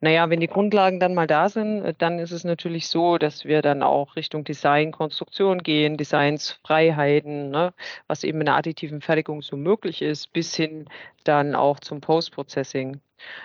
Naja, 0.00 0.28
wenn 0.28 0.40
die 0.40 0.48
Grundlagen 0.48 1.00
dann 1.00 1.14
mal 1.14 1.26
da 1.26 1.48
sind, 1.48 1.94
dann 1.98 2.18
ist 2.18 2.30
es 2.30 2.44
natürlich 2.44 2.88
so, 2.88 3.16
dass 3.16 3.46
wir 3.46 3.62
dann 3.62 3.82
auch 3.82 4.16
Richtung 4.16 4.44
Design, 4.44 4.92
Konstruktion 4.92 5.62
gehen, 5.62 5.96
Designsfreiheiten, 5.96 7.50
ne, 7.50 7.72
was 8.06 8.24
eben 8.24 8.40
in 8.40 8.46
der 8.46 8.56
additiven 8.56 9.00
Fertigung 9.00 9.40
so 9.40 9.56
möglich 9.56 10.02
ist, 10.02 10.32
bis 10.34 10.54
hin 10.54 10.88
dann 11.24 11.54
auch 11.54 11.80
zum 11.80 12.00
Post-Processing. 12.02 13.00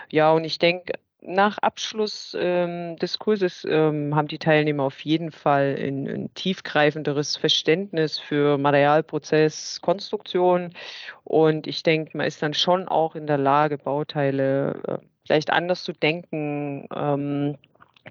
Ja, 0.10 0.32
und 0.32 0.44
ich 0.44 0.60
denke, 0.60 0.94
nach 1.22 1.58
Abschluss 1.58 2.36
ähm, 2.40 2.96
des 2.98 3.20
Kurses 3.20 3.66
ähm, 3.70 4.16
haben 4.16 4.28
die 4.28 4.40
Teilnehmer 4.40 4.84
auf 4.84 5.00
jeden 5.02 5.32
Fall 5.32 5.76
ein, 5.78 6.08
ein, 6.08 6.34
tiefgreifenderes 6.34 7.36
Verständnis 7.38 8.20
für 8.20 8.58
Materialprozess, 8.58 9.82
Konstruktion 9.82 10.74
und 11.24 11.68
ich 11.68 11.84
denke, 11.84 12.18
man 12.18 12.26
ist 12.26 12.42
dann 12.42 12.54
schon 12.54 12.88
auch 12.88 13.16
in 13.16 13.28
der 13.28 13.38
Lage, 13.38 13.78
Bauteile 13.78 14.82
äh, 14.88 14.98
vielleicht 15.26 15.52
anders 15.52 15.84
zu 15.84 15.94
denken, 15.94 16.88
ähm, 16.96 17.58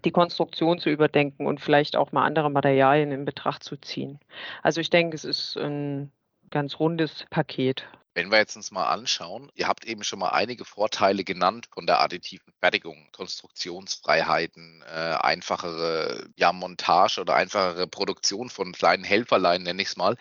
die 0.05 0.11
Konstruktion 0.11 0.79
zu 0.79 0.91
überdenken 0.91 1.47
und 1.47 1.61
vielleicht 1.61 1.97
auch 1.97 2.13
mal 2.13 2.25
andere 2.25 2.51
Materialien 2.51 3.11
in 3.11 3.25
Betracht 3.25 3.65
zu 3.65 3.77
ziehen. 3.77 4.21
Also 4.63 4.81
ich 4.81 4.91
denke, 4.91 5.17
es 5.17 5.25
ist 5.25 5.57
ein 5.57 6.13
ganz 6.51 6.79
rundes 6.79 7.25
Paket. 7.31 7.89
Wenn 8.19 8.33
wir 8.33 8.39
jetzt 8.39 8.57
uns 8.57 8.73
mal 8.73 8.89
anschauen, 8.89 9.49
ihr 9.55 9.69
habt 9.69 9.85
eben 9.85 10.03
schon 10.03 10.19
mal 10.19 10.31
einige 10.31 10.65
Vorteile 10.65 11.23
genannt 11.23 11.69
von 11.73 11.87
der 11.87 12.01
additiven 12.01 12.53
Fertigung, 12.59 13.07
Konstruktionsfreiheiten, 13.13 14.83
äh, 14.83 15.15
einfachere 15.21 16.29
ja, 16.35 16.53
Montage 16.53 17.21
oder 17.21 17.37
einfachere 17.37 17.87
Produktion 17.87 18.51
von 18.51 18.73
kleinen 18.73 19.05
Helferlein, 19.05 19.63
nenne 19.63 19.81
ich 19.83 19.91
es 19.91 19.97
mal. 19.97 20.17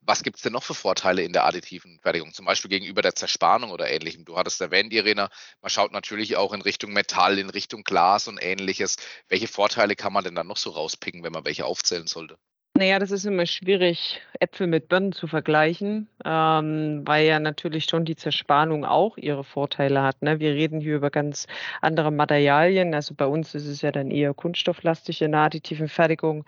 Was 0.00 0.22
gibt 0.22 0.38
es 0.38 0.42
denn 0.42 0.54
noch 0.54 0.62
für 0.62 0.72
Vorteile 0.72 1.24
in 1.24 1.34
der 1.34 1.44
additiven 1.44 2.00
Fertigung, 2.00 2.32
zum 2.32 2.46
Beispiel 2.46 2.70
gegenüber 2.70 3.02
der 3.02 3.14
Zerspannung 3.16 3.70
oder 3.70 3.90
ähnlichem? 3.90 4.24
Du 4.24 4.38
hattest 4.38 4.58
erwähnt, 4.62 4.90
Irena, 4.94 5.28
man 5.60 5.68
schaut 5.68 5.92
natürlich 5.92 6.36
auch 6.38 6.54
in 6.54 6.62
Richtung 6.62 6.94
Metall, 6.94 7.38
in 7.38 7.50
Richtung 7.50 7.84
Glas 7.84 8.28
und 8.28 8.42
ähnliches. 8.42 8.96
Welche 9.28 9.46
Vorteile 9.46 9.94
kann 9.94 10.14
man 10.14 10.24
denn 10.24 10.34
dann 10.34 10.46
noch 10.46 10.56
so 10.56 10.70
rauspicken, 10.70 11.22
wenn 11.22 11.32
man 11.32 11.44
welche 11.44 11.66
aufzählen 11.66 12.06
sollte? 12.06 12.38
Naja, 12.74 12.98
das 12.98 13.10
ist 13.10 13.26
immer 13.26 13.44
schwierig, 13.44 14.22
Äpfel 14.40 14.66
mit 14.66 14.88
Birnen 14.88 15.12
zu 15.12 15.26
vergleichen, 15.26 16.08
ähm, 16.24 17.02
weil 17.04 17.26
ja 17.26 17.38
natürlich 17.38 17.84
schon 17.84 18.06
die 18.06 18.16
Zerspannung 18.16 18.86
auch 18.86 19.18
ihre 19.18 19.44
Vorteile 19.44 20.02
hat. 20.02 20.22
Ne? 20.22 20.40
Wir 20.40 20.54
reden 20.54 20.80
hier 20.80 20.96
über 20.96 21.10
ganz 21.10 21.46
andere 21.82 22.10
Materialien. 22.10 22.94
Also 22.94 23.14
bei 23.14 23.26
uns 23.26 23.54
ist 23.54 23.66
es 23.66 23.82
ja 23.82 23.92
dann 23.92 24.10
eher 24.10 24.32
kunststofflastig 24.32 25.20
in 25.20 25.32
der 25.32 25.42
additiven 25.42 25.88
Fertigung. 25.88 26.46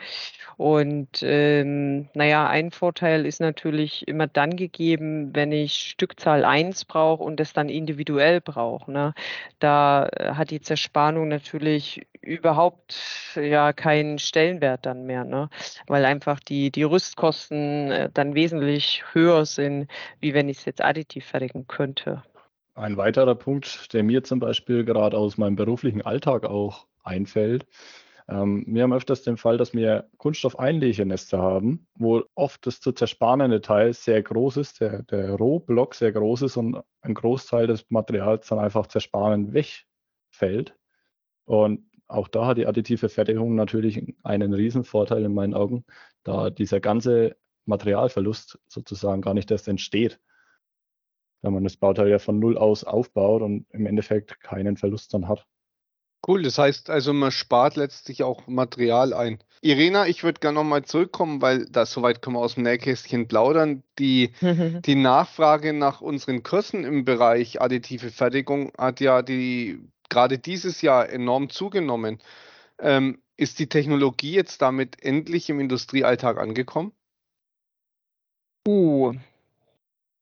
Und 0.57 1.23
ähm, 1.23 2.09
naja, 2.15 2.49
ein 2.49 2.71
Vorteil 2.71 3.27
ist 3.27 3.41
natürlich 3.41 4.09
immer 4.09 4.27
dann 4.27 4.57
gegeben, 4.57 5.35
wenn 5.35 5.53
ich 5.53 5.75
Stückzahl 5.75 6.47
1 6.47 6.87
brauche 6.87 7.23
und 7.23 7.39
es 7.39 7.53
dann 7.53 7.69
individuell 7.69 8.41
brauche. 8.41 8.91
Ne? 8.91 9.15
Da 9.59 10.09
äh, 10.09 10.31
hat 10.35 10.51
die 10.51 10.63
Zerspannung 10.63 11.29
natürlich 11.29 12.07
überhaupt 12.23 12.97
ja 13.37 13.73
keinen 13.73 14.19
Stellenwert 14.19 14.87
dann 14.87 15.05
mehr, 15.05 15.25
ne? 15.25 15.51
weil 15.87 16.05
einfach 16.15 16.41
die, 16.41 16.71
die 16.71 16.85
Rüstkosten 16.85 17.91
äh, 17.91 18.11
dann 18.13 18.35
wesentlich 18.35 19.03
höher 19.13 19.45
sind, 19.45 19.91
wie 20.21 20.33
wenn 20.33 20.49
ich 20.49 20.59
es 20.59 20.65
jetzt 20.65 20.83
additiv 20.83 21.27
fertigen 21.27 21.67
könnte. 21.67 22.23
Ein 22.75 22.97
weiterer 22.97 23.35
Punkt, 23.35 23.93
der 23.93 24.03
mir 24.03 24.25
zum 24.25 24.41
Beispiel 24.41 24.85
gerade 24.85 25.17
aus 25.17 25.37
meinem 25.39 25.57
beruflichen 25.57 26.03
Alltag 26.03 26.45
auch 26.45 26.87
einfällt, 27.03 27.67
ähm, 28.29 28.65
wir 28.67 28.83
haben 28.83 28.93
öfters 28.93 29.23
den 29.23 29.37
Fall, 29.37 29.59
dass 29.59 29.75
wir 29.75 30.09
Kunststoffeinlegenester 30.17 31.39
haben, 31.39 31.87
wo 31.95 32.23
oft 32.35 32.67
das 32.67 32.81
zu 32.81 32.93
zerspannende 32.93 33.61
Teil 33.61 33.93
sehr 33.93 34.23
groß 34.23 34.57
ist, 34.57 34.81
der, 34.81 35.03
der 35.03 35.35
Rohblock 35.35 35.95
sehr 35.95 36.13
groß 36.13 36.43
ist 36.43 36.57
und 36.57 36.81
ein 37.03 37.15
Großteil 37.15 37.67
des 37.67 37.91
Materials 37.91 38.49
dann 38.49 38.59
einfach 38.59 38.87
zerspanend 38.87 39.53
wegfällt. 39.53 40.75
Und 41.45 41.85
auch 42.07 42.29
da 42.29 42.47
hat 42.47 42.59
die 42.59 42.67
additive 42.67 43.09
Fertigung 43.09 43.55
natürlich 43.55 44.15
einen 44.23 44.53
Riesenvorteil 44.53 45.25
in 45.25 45.35
meinen 45.35 45.55
Augen, 45.55 45.85
da 46.23 46.51
dieser 46.51 46.81
ganze 46.81 47.37
Materialverlust 47.67 48.59
sozusagen 48.69 49.23
gar 49.23 49.35
nicht 49.35 49.51
erst 49.51 49.69
entsteht, 49.69 50.21
wenn 51.43 51.55
man 51.55 51.65
das 51.65 51.77
Bauteil 51.77 52.09
ja 52.09 52.19
von 52.19 52.39
Null 52.39 52.59
aus 52.59 52.85
aufbaut 52.85 53.43
und 53.43 53.67
im 53.71 53.87
Endeffekt 53.87 54.41
keinen 54.41 54.77
Verlust 54.77 55.15
dann 55.15 55.29
hat. 55.29 55.47
Cool, 56.27 56.43
das 56.43 56.57
heißt 56.57 56.89
also, 56.89 57.13
man 57.13 57.31
spart 57.31 57.77
letztlich 57.77 58.23
auch 58.23 58.47
Material 58.47 59.13
ein. 59.13 59.39
Irena, 59.61 60.07
ich 60.07 60.25
würde 60.25 60.41
gerne 60.41 60.55
nochmal 60.55 60.83
zurückkommen, 60.83 61.43
weil 61.43 61.67
da 61.67 61.85
soweit 61.85 62.23
können 62.23 62.37
wir 62.37 62.41
aus 62.41 62.55
dem 62.55 62.63
Nähkästchen 62.63 63.29
plaudern. 63.29 63.83
Die, 63.99 64.33
die 64.87 64.95
Nachfrage 64.95 65.75
nach 65.75 66.01
unseren 66.01 66.43
Kursen 66.43 66.85
im 66.85 67.05
Bereich 67.05 67.61
additive 67.61 68.11
Fertigung 68.11 68.73
hat 68.79 69.01
ja 69.01 69.21
die 69.21 69.81
gerade 70.11 70.39
dieses 70.39 70.83
Jahr 70.83 71.09
enorm 71.09 71.51
zugenommen. 71.51 72.21
Ähm, 72.79 73.23
ist 73.37 73.59
die 73.59 73.69
Technologie 73.69 74.33
jetzt 74.33 74.63
damit 74.63 75.03
endlich 75.03 75.51
im 75.51 75.61
Industriealltag 75.61 76.39
angekommen? 76.39 76.93
Uh, 78.67 79.15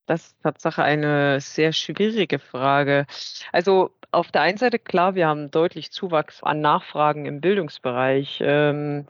das 0.07 0.27
ist 0.27 0.43
Tatsache 0.43 0.83
eine 0.83 1.41
sehr 1.41 1.73
schwierige 1.73 2.39
Frage. 2.39 3.07
Also 3.53 3.93
auf 4.11 4.33
der 4.33 4.43
einen 4.43 4.59
Seite 4.59 4.79
klar, 4.79 5.15
wir 5.15 5.27
haben 5.27 5.51
deutlich 5.51 5.93
Zuwachs 5.93 6.43
an 6.43 6.61
Nachfragen 6.61 7.25
im 7.27 7.41
Bildungsbereich. 7.41 8.41
Ähm, 8.45 9.07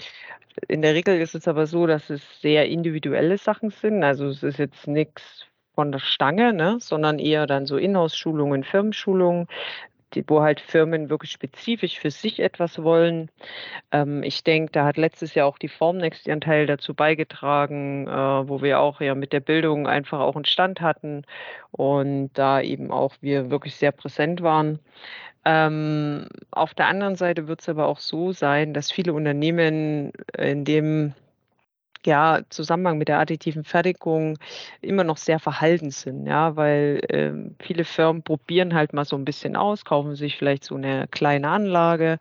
in 0.68 0.82
der 0.82 0.94
Regel 0.94 1.20
ist 1.20 1.34
es 1.34 1.48
aber 1.48 1.66
so, 1.66 1.86
dass 1.86 2.10
es 2.10 2.22
sehr 2.40 2.68
individuelle 2.68 3.38
Sachen 3.38 3.70
sind. 3.70 4.04
Also 4.04 4.26
es 4.26 4.42
ist 4.42 4.58
jetzt 4.58 4.86
nichts 4.86 5.46
von 5.74 5.92
der 5.92 5.98
Stange, 5.98 6.52
ne, 6.52 6.76
sondern 6.80 7.18
eher 7.18 7.46
dann 7.46 7.66
so 7.66 7.78
Inhouse-Schulungen, 7.78 8.62
Firmenschulungen, 8.62 9.48
wo 10.26 10.42
halt 10.42 10.60
Firmen 10.60 11.10
wirklich 11.10 11.30
spezifisch 11.30 11.98
für 11.98 12.10
sich 12.10 12.40
etwas 12.40 12.82
wollen. 12.82 13.30
Ähm, 13.90 14.22
ich 14.22 14.44
denke, 14.44 14.72
da 14.72 14.84
hat 14.84 14.96
letztes 14.96 15.34
Jahr 15.34 15.46
auch 15.46 15.58
die 15.58 15.68
Formnext 15.68 16.26
ihren 16.26 16.40
Teil 16.40 16.66
dazu 16.66 16.94
beigetragen, 16.94 18.06
äh, 18.06 18.10
wo 18.10 18.62
wir 18.62 18.80
auch 18.80 19.00
ja 19.00 19.14
mit 19.14 19.32
der 19.32 19.40
Bildung 19.40 19.86
einfach 19.86 20.20
auch 20.20 20.36
einen 20.36 20.44
Stand 20.44 20.80
hatten 20.80 21.24
und 21.70 22.30
da 22.34 22.60
eben 22.60 22.90
auch 22.90 23.14
wir 23.20 23.50
wirklich 23.50 23.76
sehr 23.76 23.92
präsent 23.92 24.42
waren. 24.42 24.78
Ähm, 25.44 26.28
auf 26.50 26.74
der 26.74 26.86
anderen 26.86 27.16
Seite 27.16 27.48
wird 27.48 27.60
es 27.62 27.68
aber 27.68 27.86
auch 27.86 27.98
so 27.98 28.32
sein, 28.32 28.74
dass 28.74 28.92
viele 28.92 29.12
Unternehmen 29.12 30.12
in 30.38 30.64
dem 30.64 31.14
ja, 32.06 32.40
Zusammenhang 32.50 32.98
mit 32.98 33.08
der 33.08 33.18
additiven 33.18 33.64
Fertigung 33.64 34.38
immer 34.80 35.04
noch 35.04 35.16
sehr 35.16 35.38
verhalten 35.38 35.90
sind, 35.90 36.26
ja, 36.26 36.56
weil 36.56 37.00
ähm, 37.10 37.56
viele 37.60 37.84
Firmen 37.84 38.22
probieren 38.22 38.74
halt 38.74 38.92
mal 38.92 39.04
so 39.04 39.16
ein 39.16 39.24
bisschen 39.24 39.56
aus, 39.56 39.84
kaufen 39.84 40.14
sich 40.16 40.36
vielleicht 40.36 40.64
so 40.64 40.74
eine 40.74 41.08
kleine 41.08 41.48
Anlage, 41.48 42.18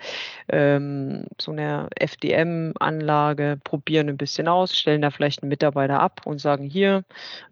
ähm, 0.50 1.26
so 1.40 1.52
eine 1.52 1.88
FDM-Anlage, 1.96 3.60
probieren 3.64 4.10
ein 4.10 4.18
bisschen 4.18 4.48
aus, 4.48 4.78
stellen 4.78 5.02
da 5.02 5.12
vielleicht 5.12 5.44
einen 5.44 5.50
Mitarbeiter 5.50 6.00
ab 6.00 6.22
und 6.26 6.40
sagen 6.40 6.70
hier, 6.70 7.04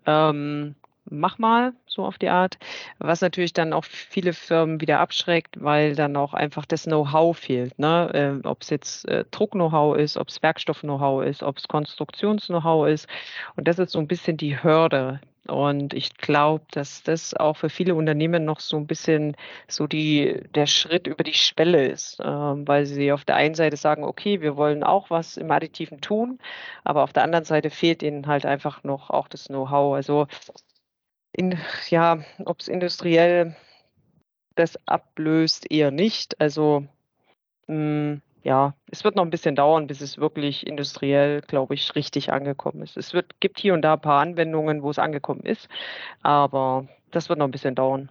ähm, 0.05 0.75
mach 1.09 1.37
mal, 1.37 1.73
so 1.85 2.05
auf 2.05 2.17
die 2.17 2.29
Art. 2.29 2.57
Was 2.99 3.21
natürlich 3.21 3.53
dann 3.53 3.73
auch 3.73 3.83
viele 3.83 4.33
Firmen 4.33 4.81
wieder 4.81 4.99
abschreckt, 4.99 5.61
weil 5.63 5.95
dann 5.95 6.15
auch 6.15 6.33
einfach 6.33 6.65
das 6.65 6.83
Know-how 6.83 7.37
fehlt. 7.37 7.77
Ne? 7.79 8.41
Äh, 8.43 8.47
ob 8.47 8.61
es 8.61 8.69
jetzt 8.69 9.07
äh, 9.07 9.25
Druck-Know-how 9.31 9.97
ist, 9.97 10.17
ob 10.17 10.29
es 10.29 10.41
Werkstoff-Know-how 10.41 11.23
ist, 11.23 11.43
ob 11.43 11.57
es 11.57 11.67
Konstruktions-Know-how 11.67 12.87
ist. 12.87 13.07
Und 13.55 13.67
das 13.67 13.79
ist 13.79 13.91
so 13.91 13.99
ein 13.99 14.07
bisschen 14.07 14.37
die 14.37 14.61
Hürde. 14.61 15.19
Und 15.49 15.93
ich 15.93 16.15
glaube, 16.17 16.63
dass 16.71 17.03
das 17.03 17.33
auch 17.33 17.57
für 17.57 17.69
viele 17.69 17.95
Unternehmen 17.95 18.45
noch 18.45 18.59
so 18.59 18.77
ein 18.77 18.87
bisschen 18.87 19.35
so 19.67 19.87
die, 19.87 20.41
der 20.53 20.67
Schritt 20.67 21.07
über 21.07 21.23
die 21.23 21.33
Schwelle 21.33 21.87
ist, 21.87 22.19
äh, 22.19 22.23
weil 22.23 22.85
sie 22.85 23.11
auf 23.11 23.25
der 23.25 23.35
einen 23.35 23.55
Seite 23.55 23.77
sagen, 23.77 24.03
okay, 24.03 24.41
wir 24.41 24.57
wollen 24.57 24.83
auch 24.83 25.09
was 25.09 25.37
im 25.37 25.49
Additiven 25.51 26.01
tun, 26.01 26.39
aber 26.83 27.03
auf 27.03 27.13
der 27.13 27.23
anderen 27.23 27.45
Seite 27.45 27.69
fehlt 27.69 28.03
ihnen 28.03 28.27
halt 28.27 28.45
einfach 28.45 28.83
noch 28.83 29.09
auch 29.09 29.27
das 29.27 29.45
Know-how. 29.45 29.95
Also 29.95 30.27
in, 31.31 31.57
ja, 31.89 32.23
ob 32.45 32.59
es 32.59 32.67
industriell 32.67 33.55
das 34.55 34.77
ablöst, 34.87 35.71
eher 35.71 35.91
nicht. 35.91 36.39
Also 36.39 36.85
mh, 37.67 37.75
hm, 37.75 38.21
ja, 38.43 38.73
es 38.89 39.03
wird 39.03 39.15
noch 39.15 39.23
ein 39.23 39.29
bisschen 39.29 39.55
dauern, 39.55 39.87
bis 39.87 40.01
es 40.01 40.17
wirklich 40.17 40.65
industriell, 40.65 41.41
glaube 41.41 41.73
ich, 41.73 41.95
richtig 41.95 42.31
angekommen 42.31 42.81
ist. 42.81 42.97
Es 42.97 43.13
wird, 43.13 43.39
gibt 43.39 43.59
hier 43.59 43.73
und 43.73 43.81
da 43.81 43.93
ein 43.93 44.01
paar 44.01 44.21
Anwendungen, 44.21 44.81
wo 44.81 44.89
es 44.89 44.99
angekommen 44.99 45.41
ist, 45.41 45.67
aber 46.21 46.87
das 47.11 47.29
wird 47.29 47.39
noch 47.39 47.47
ein 47.47 47.51
bisschen 47.51 47.75
dauern. 47.75 48.09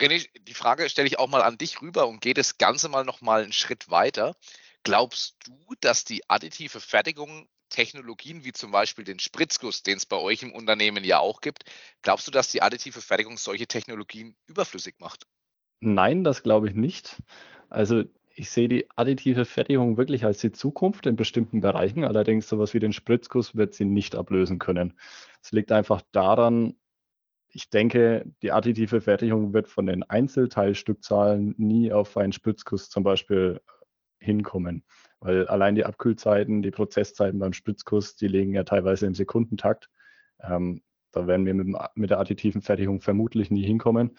René, 0.00 0.28
die 0.46 0.54
Frage 0.54 0.88
stelle 0.88 1.08
ich 1.08 1.18
auch 1.18 1.28
mal 1.28 1.42
an 1.42 1.58
dich 1.58 1.82
rüber 1.82 2.06
und 2.06 2.20
geht 2.20 2.38
das 2.38 2.58
Ganze 2.58 2.88
mal 2.88 3.04
noch 3.04 3.20
mal 3.20 3.42
einen 3.42 3.52
Schritt 3.52 3.90
weiter. 3.90 4.36
Glaubst 4.84 5.36
du, 5.44 5.74
dass 5.80 6.04
die 6.04 6.22
additive 6.30 6.78
Fertigung 6.78 7.48
Technologien 7.68 8.44
wie 8.44 8.52
zum 8.52 8.70
Beispiel 8.72 9.04
den 9.04 9.18
Spritzguss, 9.18 9.82
den 9.82 9.96
es 9.98 10.06
bei 10.06 10.16
euch 10.16 10.42
im 10.42 10.52
Unternehmen 10.52 11.04
ja 11.04 11.18
auch 11.20 11.40
gibt, 11.40 11.64
glaubst 12.02 12.26
du, 12.26 12.30
dass 12.30 12.50
die 12.50 12.62
additive 12.62 13.00
Fertigung 13.00 13.36
solche 13.38 13.66
Technologien 13.66 14.36
überflüssig 14.46 14.96
macht? 14.98 15.26
Nein, 15.80 16.24
das 16.24 16.42
glaube 16.42 16.68
ich 16.68 16.74
nicht. 16.74 17.22
Also 17.68 18.04
ich 18.34 18.50
sehe 18.50 18.68
die 18.68 18.88
additive 18.96 19.44
Fertigung 19.44 19.96
wirklich 19.96 20.24
als 20.24 20.38
die 20.38 20.52
Zukunft 20.52 21.06
in 21.06 21.16
bestimmten 21.16 21.60
Bereichen. 21.60 22.04
Allerdings 22.04 22.48
sowas 22.48 22.74
wie 22.74 22.80
den 22.80 22.92
Spritzguss 22.92 23.56
wird 23.56 23.74
sie 23.74 23.84
nicht 23.84 24.14
ablösen 24.14 24.58
können. 24.58 24.98
Es 25.42 25.52
liegt 25.52 25.72
einfach 25.72 26.02
daran, 26.12 26.74
ich 27.48 27.70
denke, 27.70 28.26
die 28.42 28.52
additive 28.52 29.00
Fertigung 29.00 29.54
wird 29.54 29.68
von 29.68 29.86
den 29.86 30.02
Einzelteilstückzahlen 30.02 31.54
nie 31.58 31.92
auf 31.92 32.16
einen 32.16 32.32
Spritzguss 32.32 32.90
zum 32.90 33.04
Beispiel 33.04 33.60
hinkommen. 34.20 34.84
Weil 35.20 35.48
allein 35.48 35.74
die 35.74 35.84
Abkühlzeiten, 35.84 36.62
die 36.62 36.70
Prozesszeiten 36.70 37.38
beim 37.38 37.52
Spritzguss, 37.52 38.16
die 38.16 38.28
liegen 38.28 38.54
ja 38.54 38.64
teilweise 38.64 39.06
im 39.06 39.14
Sekundentakt. 39.14 39.90
Ähm, 40.40 40.82
da 41.12 41.26
werden 41.26 41.46
wir 41.46 41.54
mit, 41.54 41.76
mit, 41.94 42.10
der 42.10 42.20
additiven 42.20 42.62
Fertigung 42.62 43.00
vermutlich 43.00 43.50
nie 43.50 43.64
hinkommen. 43.64 44.16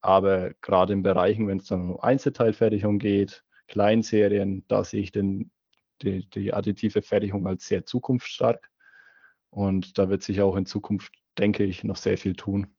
Aber 0.00 0.52
gerade 0.60 0.92
in 0.92 1.02
Bereichen, 1.02 1.46
wenn 1.46 1.58
es 1.58 1.66
dann 1.66 1.92
um 1.92 2.00
Einzelteilfertigung 2.00 2.98
geht, 2.98 3.44
Kleinserien, 3.68 4.64
da 4.68 4.84
sehe 4.84 5.02
ich 5.02 5.12
den, 5.12 5.50
die, 6.02 6.28
die 6.28 6.52
additive 6.52 7.02
Fertigung 7.02 7.46
als 7.46 7.66
sehr 7.66 7.86
zukunftsstark. 7.86 8.70
Und 9.50 9.98
da 9.98 10.08
wird 10.08 10.22
sich 10.22 10.40
auch 10.40 10.56
in 10.56 10.66
Zukunft, 10.66 11.12
denke 11.38 11.64
ich, 11.64 11.84
noch 11.84 11.96
sehr 11.96 12.18
viel 12.18 12.34
tun. 12.34 12.74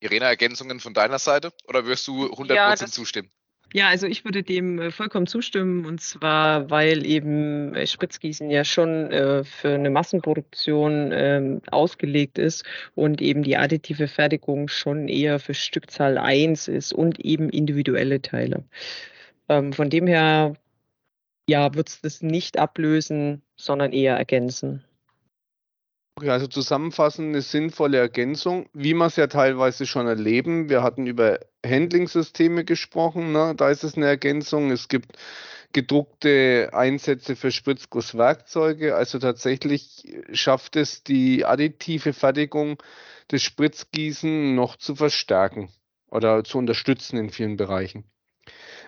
Irena, 0.00 0.26
Ergänzungen 0.26 0.80
von 0.80 0.94
deiner 0.94 1.18
Seite 1.18 1.52
oder 1.66 1.86
wirst 1.86 2.06
du 2.08 2.26
100% 2.26 2.54
ja, 2.54 2.76
zustimmen? 2.76 3.30
Ja, 3.74 3.88
also 3.88 4.06
ich 4.06 4.24
würde 4.24 4.42
dem 4.42 4.78
äh, 4.78 4.90
vollkommen 4.90 5.26
zustimmen 5.26 5.86
und 5.86 6.00
zwar, 6.00 6.68
weil 6.70 7.06
eben 7.06 7.74
äh, 7.74 7.86
Spritzgießen 7.86 8.50
ja 8.50 8.64
schon 8.64 9.10
äh, 9.10 9.44
für 9.44 9.74
eine 9.74 9.88
Massenproduktion 9.88 11.10
ähm, 11.12 11.62
ausgelegt 11.70 12.38
ist 12.38 12.64
und 12.94 13.22
eben 13.22 13.42
die 13.42 13.56
additive 13.56 14.08
Fertigung 14.08 14.68
schon 14.68 15.08
eher 15.08 15.38
für 15.38 15.54
Stückzahl 15.54 16.18
1 16.18 16.68
ist 16.68 16.92
und 16.92 17.20
eben 17.20 17.48
individuelle 17.48 18.20
Teile. 18.20 18.64
Ähm, 19.48 19.72
von 19.72 19.88
dem 19.88 20.06
her, 20.06 20.54
ja, 21.48 21.74
wird 21.74 21.88
es 21.88 22.00
das 22.02 22.22
nicht 22.22 22.58
ablösen, 22.58 23.42
sondern 23.56 23.92
eher 23.92 24.16
ergänzen. 24.16 24.84
Also 26.20 26.46
zusammenfassend 26.46 27.28
eine 27.28 27.40
sinnvolle 27.40 27.98
Ergänzung, 27.98 28.68
wie 28.74 28.94
wir 28.94 29.06
es 29.06 29.16
ja 29.16 29.26
teilweise 29.28 29.86
schon 29.86 30.06
erleben. 30.06 30.68
Wir 30.68 30.82
hatten 30.82 31.06
über 31.06 31.40
Handling-Systeme 31.64 32.64
gesprochen, 32.64 33.32
ne? 33.32 33.54
da 33.56 33.70
ist 33.70 33.82
es 33.82 33.96
eine 33.96 34.06
Ergänzung. 34.06 34.70
Es 34.70 34.88
gibt 34.88 35.16
gedruckte 35.72 36.70
Einsätze 36.72 37.34
für 37.34 37.50
Spritzgusswerkzeuge. 37.50 38.94
Also 38.94 39.18
tatsächlich 39.18 40.14
schafft 40.32 40.76
es 40.76 41.02
die 41.02 41.46
additive 41.46 42.12
Fertigung 42.12 42.76
des 43.30 43.42
Spritzgießen 43.42 44.54
noch 44.54 44.76
zu 44.76 44.94
verstärken 44.94 45.70
oder 46.10 46.44
zu 46.44 46.58
unterstützen 46.58 47.16
in 47.16 47.30
vielen 47.30 47.56
Bereichen. 47.56 48.04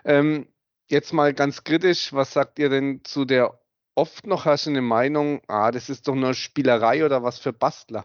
Ähm, 0.05 0.47
jetzt 0.89 1.15
mal 1.15 1.33
ganz 1.33 1.65
kritisch, 1.65 2.13
was 2.13 2.33
sagt 2.35 2.59
ihr 2.59 2.69
denn 2.69 3.03
zu 3.05 3.25
der 3.25 3.59
oft 3.95 4.27
noch 4.27 4.45
hast 4.45 4.67
du 4.67 4.71
eine 4.71 4.83
Meinung, 4.83 5.41
ah, 5.49 5.71
das 5.71 5.89
ist 5.89 6.09
doch 6.09 6.15
nur 6.15 6.35
Spielerei 6.35 7.05
oder 7.05 7.23
was 7.23 7.39
für 7.39 7.53
Bastler. 7.53 8.05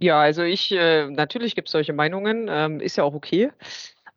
Ja, 0.00 0.20
also 0.20 0.42
ich, 0.42 0.70
äh, 0.70 1.08
natürlich 1.10 1.56
gibt 1.56 1.68
es 1.68 1.72
solche 1.72 1.92
Meinungen, 1.92 2.46
ähm, 2.48 2.80
ist 2.80 2.96
ja 2.96 3.04
auch 3.04 3.14
okay. 3.14 3.50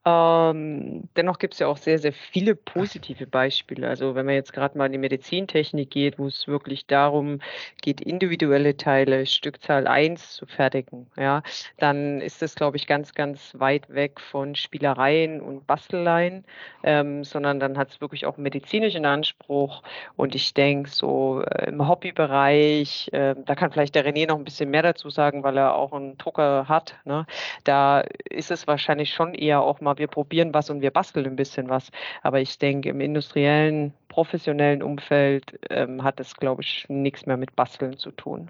Ähm, 0.04 1.10
dennoch 1.16 1.38
gibt 1.38 1.54
es 1.54 1.60
ja 1.60 1.68
auch 1.68 1.78
sehr, 1.78 2.00
sehr 2.00 2.12
viele 2.12 2.56
positive 2.56 3.28
Beispiele. 3.28 3.88
Also 3.88 4.16
wenn 4.16 4.26
man 4.26 4.34
jetzt 4.34 4.52
gerade 4.52 4.76
mal 4.76 4.88
in 4.88 4.94
die 4.94 4.98
Medizintechnik 4.98 5.92
geht, 5.92 6.18
wo 6.18 6.26
es 6.26 6.48
wirklich 6.48 6.88
darum 6.88 7.40
geht, 7.84 8.02
individuelle 8.02 8.76
Teile, 8.76 9.28
Stückzahl 9.28 9.86
1 9.86 10.34
zu 10.38 10.48
fertigen, 10.48 11.06
ja, 11.18 11.44
dann 11.78 12.20
ist 12.20 12.42
das, 12.42 12.56
glaube 12.56 12.78
ich, 12.78 12.88
ganz, 12.88 13.14
ganz 13.14 13.54
weit 13.60 13.94
weg 13.94 14.20
von 14.20 14.56
Spielereien 14.56 15.40
und 15.40 15.68
Basteleien, 15.68 16.46
ähm, 16.82 17.24
sondern 17.24 17.60
dann 17.60 17.78
hat 17.78 17.90
es 17.90 18.02
wirklich 18.02 18.26
auch 18.26 18.38
medizinischen 18.38 19.06
Anspruch. 19.06 19.84
Und 20.16 20.34
ich 20.34 20.56
denke, 20.56 20.90
so 20.90 21.44
äh, 21.44 21.70
im 21.70 21.88
Hobbybereich, 21.88 23.10
äh, 23.14 23.36
da 23.46 23.54
kann 23.54 23.72
vielleicht 23.72 23.94
der 23.94 24.06
René 24.06 24.28
noch 24.28 24.38
ein 24.38 24.46
bisschen 24.46 24.72
mehr 24.72 24.82
dazu 24.82 25.12
sagen, 25.12 25.44
weil 25.44 25.58
er 25.58 25.76
auch 25.76 25.94
einen 25.94 26.18
Drucker 26.18 26.68
hat. 26.68 26.96
Ne? 27.06 27.28
Da 27.66 28.02
ist 28.28 28.50
es 28.50 28.66
wahrscheinlich 28.66 29.14
schon 29.14 29.36
eher 29.36 29.62
auch 29.62 29.80
mal 29.80 29.91
mal, 29.92 29.98
wir 29.98 30.08
probieren 30.08 30.54
was 30.54 30.70
und 30.70 30.82
wir 30.82 30.92
basteln 30.92 31.26
ein 31.26 31.36
bisschen 31.36 31.70
was. 31.70 31.92
Aber 32.22 32.40
ich 32.40 32.58
denke, 32.58 32.90
im 32.90 33.02
industriellen, 33.02 33.94
professionellen 34.08 34.84
Umfeld 34.84 35.60
ähm, 35.70 36.04
hat 36.04 36.20
es, 36.20 36.36
glaube 36.36 36.62
ich, 36.62 36.86
nichts 36.90 37.26
mehr 37.26 37.38
mit 37.38 37.56
Basteln 37.56 37.98
zu 37.98 38.12
tun. 38.12 38.50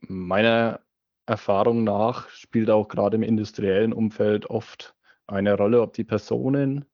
Meiner 0.00 0.80
Erfahrung 1.26 1.84
nach 1.84 2.28
spielt 2.28 2.70
auch 2.70 2.88
gerade 2.88 3.16
im 3.16 3.22
industriellen 3.22 3.92
Umfeld 3.92 4.46
oft 4.50 4.94
eine 5.26 5.56
Rolle, 5.56 5.80
ob 5.80 5.94
die 5.94 6.04
Personen, 6.04 6.84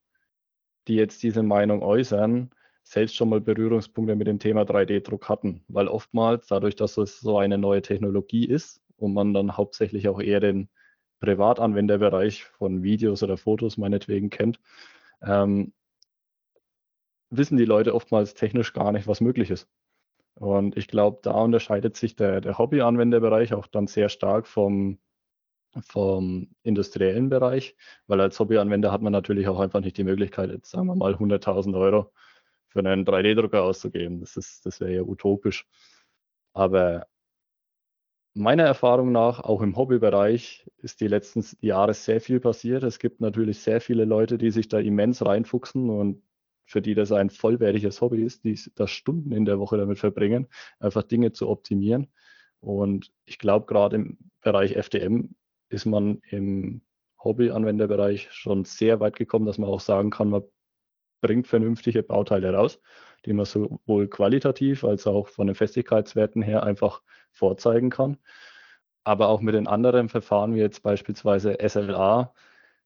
die 0.86 0.94
jetzt 0.94 1.22
diese 1.22 1.42
Meinung 1.42 1.82
äußern, 1.82 2.50
selbst 2.82 3.16
schon 3.16 3.28
mal 3.28 3.40
Berührungspunkte 3.40 4.16
mit 4.16 4.26
dem 4.26 4.38
Thema 4.38 4.62
3D-Druck 4.62 5.28
hatten, 5.28 5.62
weil 5.68 5.88
oftmals 5.88 6.46
dadurch, 6.46 6.76
dass 6.76 6.96
es 6.96 7.20
so 7.20 7.38
eine 7.38 7.58
neue 7.58 7.82
Technologie 7.82 8.46
ist 8.46 8.80
und 8.96 9.14
man 9.14 9.34
dann 9.34 9.56
hauptsächlich 9.56 10.08
auch 10.08 10.20
eher 10.20 10.40
den 10.40 10.68
Privatanwenderbereich 11.20 12.44
von 12.44 12.82
Videos 12.82 13.22
oder 13.22 13.36
Fotos 13.36 13.76
meinetwegen 13.76 14.30
kennt, 14.30 14.60
ähm, 15.22 15.72
wissen 17.30 17.56
die 17.56 17.64
Leute 17.64 17.94
oftmals 17.94 18.34
technisch 18.34 18.72
gar 18.72 18.92
nicht, 18.92 19.06
was 19.06 19.20
möglich 19.20 19.50
ist. 19.50 19.68
Und 20.34 20.76
ich 20.76 20.88
glaube, 20.88 21.20
da 21.22 21.32
unterscheidet 21.32 21.96
sich 21.96 22.16
der, 22.16 22.40
der 22.40 22.58
Hobbyanwenderbereich 22.58 23.52
auch 23.54 23.66
dann 23.66 23.86
sehr 23.86 24.08
stark 24.08 24.46
vom, 24.46 24.98
vom 25.82 26.48
industriellen 26.62 27.28
Bereich, 27.28 27.76
weil 28.06 28.20
als 28.20 28.38
Hobbyanwender 28.40 28.90
hat 28.90 29.02
man 29.02 29.12
natürlich 29.12 29.48
auch 29.48 29.60
einfach 29.60 29.80
nicht 29.80 29.98
die 29.98 30.04
Möglichkeit, 30.04 30.50
jetzt 30.50 30.70
sagen 30.70 30.86
wir 30.86 30.96
mal 30.96 31.14
100.000 31.14 31.78
Euro 31.78 32.12
für 32.68 32.80
einen 32.80 33.04
3D-Drucker 33.04 33.62
auszugeben. 33.62 34.20
Das, 34.20 34.60
das 34.64 34.80
wäre 34.80 34.94
ja 34.94 35.02
utopisch. 35.02 35.66
Aber 36.52 37.06
Meiner 38.34 38.62
Erfahrung 38.62 39.10
nach, 39.10 39.40
auch 39.40 39.60
im 39.60 39.76
Hobbybereich, 39.76 40.64
ist 40.78 41.00
die 41.00 41.08
letzten 41.08 41.44
Jahre 41.60 41.94
sehr 41.94 42.20
viel 42.20 42.38
passiert. 42.38 42.84
Es 42.84 43.00
gibt 43.00 43.20
natürlich 43.20 43.58
sehr 43.58 43.80
viele 43.80 44.04
Leute, 44.04 44.38
die 44.38 44.50
sich 44.52 44.68
da 44.68 44.78
immens 44.78 45.24
reinfuchsen 45.24 45.90
und 45.90 46.22
für 46.64 46.80
die 46.80 46.94
das 46.94 47.10
ein 47.10 47.30
vollwertiges 47.30 48.00
Hobby 48.00 48.22
ist, 48.22 48.44
die 48.44 48.56
da 48.76 48.86
Stunden 48.86 49.32
in 49.32 49.44
der 49.44 49.58
Woche 49.58 49.76
damit 49.76 49.98
verbringen, 49.98 50.46
einfach 50.78 51.02
Dinge 51.02 51.32
zu 51.32 51.48
optimieren. 51.48 52.06
Und 52.60 53.12
ich 53.24 53.38
glaube, 53.38 53.66
gerade 53.66 53.96
im 53.96 54.18
Bereich 54.42 54.76
FDM 54.76 55.34
ist 55.68 55.86
man 55.86 56.20
im 56.30 56.82
Hobbyanwenderbereich 57.22 58.30
schon 58.30 58.64
sehr 58.64 59.00
weit 59.00 59.16
gekommen, 59.16 59.46
dass 59.46 59.58
man 59.58 59.68
auch 59.68 59.80
sagen 59.80 60.10
kann, 60.10 60.30
man 60.30 60.44
bringt 61.20 61.46
vernünftige 61.46 62.02
Bauteile 62.02 62.52
raus, 62.52 62.80
die 63.26 63.32
man 63.32 63.46
sowohl 63.46 64.08
qualitativ 64.08 64.84
als 64.84 65.06
auch 65.06 65.28
von 65.28 65.46
den 65.46 65.56
Festigkeitswerten 65.56 66.42
her 66.42 66.62
einfach 66.62 67.02
vorzeigen 67.30 67.90
kann. 67.90 68.16
Aber 69.04 69.28
auch 69.28 69.40
mit 69.40 69.54
den 69.54 69.66
anderen 69.66 70.08
Verfahren, 70.08 70.54
wie 70.54 70.60
jetzt 70.60 70.82
beispielsweise 70.82 71.58
SLA, 71.66 72.34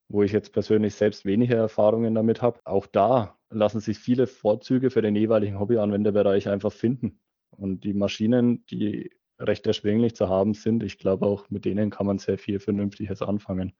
wo 0.08 0.22
ich 0.22 0.32
jetzt 0.32 0.52
persönlich 0.52 0.94
selbst 0.94 1.24
weniger 1.24 1.56
Erfahrungen 1.56 2.14
damit 2.14 2.42
habe, 2.42 2.60
auch 2.64 2.86
da 2.86 3.36
lassen 3.50 3.80
sich 3.80 3.98
viele 3.98 4.26
Vorzüge 4.26 4.90
für 4.90 5.02
den 5.02 5.16
jeweiligen 5.16 5.58
Hobbyanwenderbereich 5.58 6.48
einfach 6.48 6.72
finden. 6.72 7.20
Und 7.50 7.84
die 7.84 7.94
Maschinen, 7.94 8.64
die 8.66 9.10
recht 9.38 9.66
erschwinglich 9.66 10.14
zu 10.14 10.28
haben 10.28 10.54
sind, 10.54 10.82
ich 10.82 10.98
glaube 10.98 11.26
auch 11.26 11.50
mit 11.50 11.64
denen 11.64 11.90
kann 11.90 12.06
man 12.06 12.18
sehr 12.18 12.38
viel 12.38 12.60
Vernünftiges 12.60 13.22
anfangen. 13.22 13.74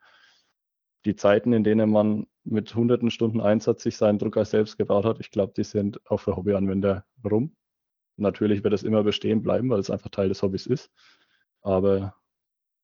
Die 1.05 1.17
Zeiten, 1.17 1.53
in 1.53 1.65
denen 1.65 1.91
man 1.91 2.27
mit 2.45 2.75
hunderten 2.75 3.11
Stunden 3.11 3.41
Einsatz 3.41 3.83
sich 3.83 3.97
seinen 3.97 4.19
Drucker 4.19 4.45
selbst 4.45 4.79
gebaut 4.79 5.05
hat, 5.05 5.21
ich 5.21 5.31
glaube, 5.31 5.53
die 5.57 5.65
sind 5.65 6.01
auch 6.11 6.19
für 6.19 6.37
Hobbyanwender 6.37 7.05
rum. 7.25 7.57
Natürlich 8.17 8.63
wird 8.63 8.75
es 8.75 8.83
immer 8.83 9.03
bestehen 9.03 9.43
bleiben, 9.43 9.71
weil 9.71 9.81
es 9.81 9.91
einfach 9.91 10.11
Teil 10.11 10.29
des 10.29 10.43
Hobbys 10.43 10.67
ist. 10.67 10.91
Aber 11.63 12.15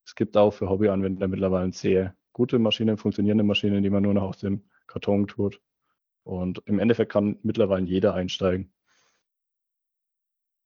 es 0.05 0.15
gibt 0.15 0.37
auch 0.37 0.53
für 0.53 0.69
Hobbyanwender 0.69 1.29
mittlerweile 1.29 1.73
sehr 1.73 2.17
gute 2.33 2.59
Maschinen, 2.59 2.97
funktionierende 2.97 3.45
Maschinen, 3.45 3.83
die 3.83 3.91
man 3.91 4.03
nur 4.03 4.15
noch 4.15 4.23
aus 4.23 4.39
dem 4.39 4.65
Karton 4.87 5.27
tut. 5.27 5.61
Und 6.25 6.63
im 6.67 6.79
Endeffekt 6.79 7.13
kann 7.13 7.39
mittlerweile 7.43 7.87
jeder 7.87 8.15
einsteigen. 8.15 8.73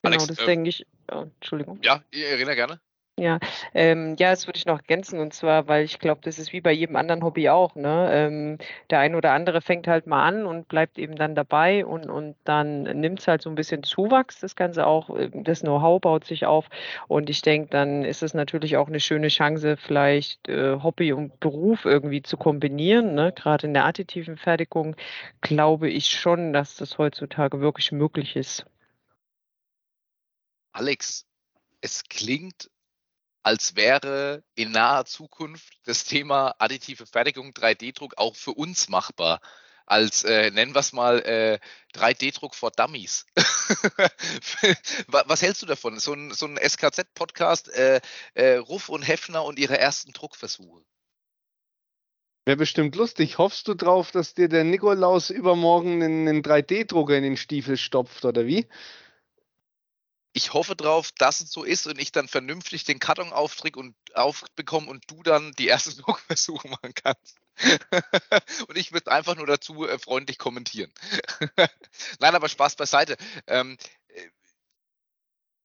Genau, 0.03 0.17
Alex, 0.17 0.27
das 0.27 0.39
äh, 0.39 0.47
denke 0.47 0.69
ich. 0.69 0.87
Oh, 1.11 1.23
Entschuldigung. 1.23 1.79
Ja, 1.83 2.03
Irina, 2.11 2.55
gerne. 2.55 2.81
Ja, 3.17 3.39
ähm, 3.75 4.17
ja, 4.19 4.31
das 4.31 4.49
würde 4.49 4.57
ich 4.59 4.67
noch 4.67 4.79
ergänzen 4.79 5.21
und 5.21 5.33
zwar, 5.33 5.69
weil 5.69 5.85
ich 5.85 6.01
glaube, 6.01 6.21
das 6.25 6.41
ist 6.41 6.53
wie 6.53 6.61
bei 6.61 6.73
jedem 6.73 6.97
anderen 6.97 7.23
Hobby 7.23 7.49
auch, 7.49 7.77
ne? 7.77 8.09
Ähm, 8.13 8.59
der 8.91 8.99
eine 8.99 9.17
oder 9.17 9.33
andere 9.33 9.61
fängt 9.63 9.87
halt 9.87 10.09
mal 10.09 10.25
an 10.27 10.47
und 10.47 10.67
bleibt 10.67 10.99
eben 10.99 11.15
dann 11.15 11.37
dabei 11.37 11.87
und, 11.87 12.11
und 12.11 12.35
dann 12.43 12.83
nimmt 12.83 13.21
es 13.21 13.29
halt 13.29 13.41
so 13.43 13.51
ein 13.51 13.55
bisschen 13.55 13.85
Zuwachs, 13.85 14.41
das 14.41 14.57
Ganze 14.57 14.85
auch, 14.85 15.11
ähm, 15.17 15.45
das 15.45 15.61
Know-how 15.61 16.01
baut 16.01 16.25
sich 16.25 16.45
auf 16.45 16.69
und 17.07 17.31
ich 17.31 17.41
denke, 17.43 17.69
dann 17.71 18.05
ist 18.05 18.25
es 18.25 18.35
natürlich 18.35 18.77
auch 18.77 18.89
eine 18.89 18.99
schöne 18.99 19.29
Chance, 19.29 19.77
vielleicht 19.77 20.49
äh, 20.49 20.81
Hobby 20.83 21.13
und 21.13 21.39
Beruf 21.39 21.85
irgendwie 21.85 22.23
zu 22.23 22.37
kombinieren, 22.37 23.15
ne? 23.15 23.33
Gerade 23.33 23.69
in 23.69 23.75
der 23.75 23.85
additiven 23.85 24.37
Fertigung 24.37 24.97
glaube 25.41 25.89
ich 25.89 26.07
schon, 26.11 26.53
dass 26.53 26.75
das 26.75 26.99
heutzutage 26.99 27.61
wirklich 27.61 27.93
möglich 27.93 28.35
ist. 28.35 28.67
Alex, 30.73 31.25
es 31.81 32.03
klingt 32.05 32.71
als 33.45 33.77
wäre 33.77 34.43
in 34.55 34.73
naher 34.73 35.05
Zukunft 35.05 35.79
das 35.85 36.05
Thema 36.05 36.55
additive 36.59 37.07
Fertigung, 37.07 37.53
3D-Druck 37.53 38.15
auch 38.17 38.35
für 38.37 38.53
uns 38.53 38.89
machbar. 38.89 39.41
Als, 39.87 40.25
äh, 40.25 40.51
nennen 40.51 40.75
wir 40.75 40.81
es 40.81 40.95
mal, 40.95 41.21
äh, 41.21 41.59
3D-Druck 41.93 42.55
for 42.55 42.71
Dummies. 42.71 43.27
Was 45.27 45.43
hältst 45.43 45.61
du 45.61 45.67
davon? 45.67 46.01
So 46.01 46.15
ein, 46.15 46.33
so 46.33 46.47
ein 46.47 46.57
SKZ-Podcast, 46.57 47.69
äh, 47.69 48.01
äh, 48.33 48.57
Ruff 48.57 48.89
und 48.89 49.03
Heffner 49.03 49.45
und 49.45 49.59
ihre 49.59 49.79
ersten 49.79 50.13
Druckversuche. 50.13 50.83
Wäre 52.47 52.57
bestimmt 52.57 52.97
lustig. 52.97 53.37
Hoffst 53.37 53.69
du 53.69 53.75
drauf, 53.75 54.11
dass 54.11 54.33
dir 54.33 54.49
der 54.49 54.65
Nikolaus 54.65 55.29
übermorgen 55.29 56.03
einen 56.03 56.43
3D-Drucker 56.43 57.17
in 57.17 57.25
den 57.25 57.37
Stiefel 57.37 57.77
stopft, 57.77 58.25
oder 58.25 58.47
wie? 58.47 58.67
Ich 60.35 60.53
hoffe 60.53 60.75
drauf, 60.75 61.13
dass 61.13 61.41
es 61.41 61.51
so 61.53 61.63
ist 61.63 61.87
und 61.87 61.99
ich 61.99 62.11
dann 62.11 62.27
vernünftig 62.27 62.83
den 62.83 62.99
Karton 62.99 63.33
auftrick 63.33 63.77
und 63.77 63.95
aufbekomme 64.15 64.91
und 64.91 65.09
du 65.09 65.23
dann 65.23 65.53
die 65.53 65.69
ersten 65.69 65.97
Druckversuche 66.03 66.69
machen 66.69 66.93
kannst. 66.95 67.37
und 68.69 68.77
ich 68.77 68.93
würde 68.93 69.13
einfach 69.13 69.37
nur 69.37 69.47
dazu 69.47 69.87
äh, 69.87 69.97
freundlich 69.97 70.39
kommentieren. 70.39 70.93
Nein, 72.19 72.35
aber 72.35 72.49
Spaß 72.49 72.75
beiseite. 72.75 73.17
Ähm, 73.47 73.79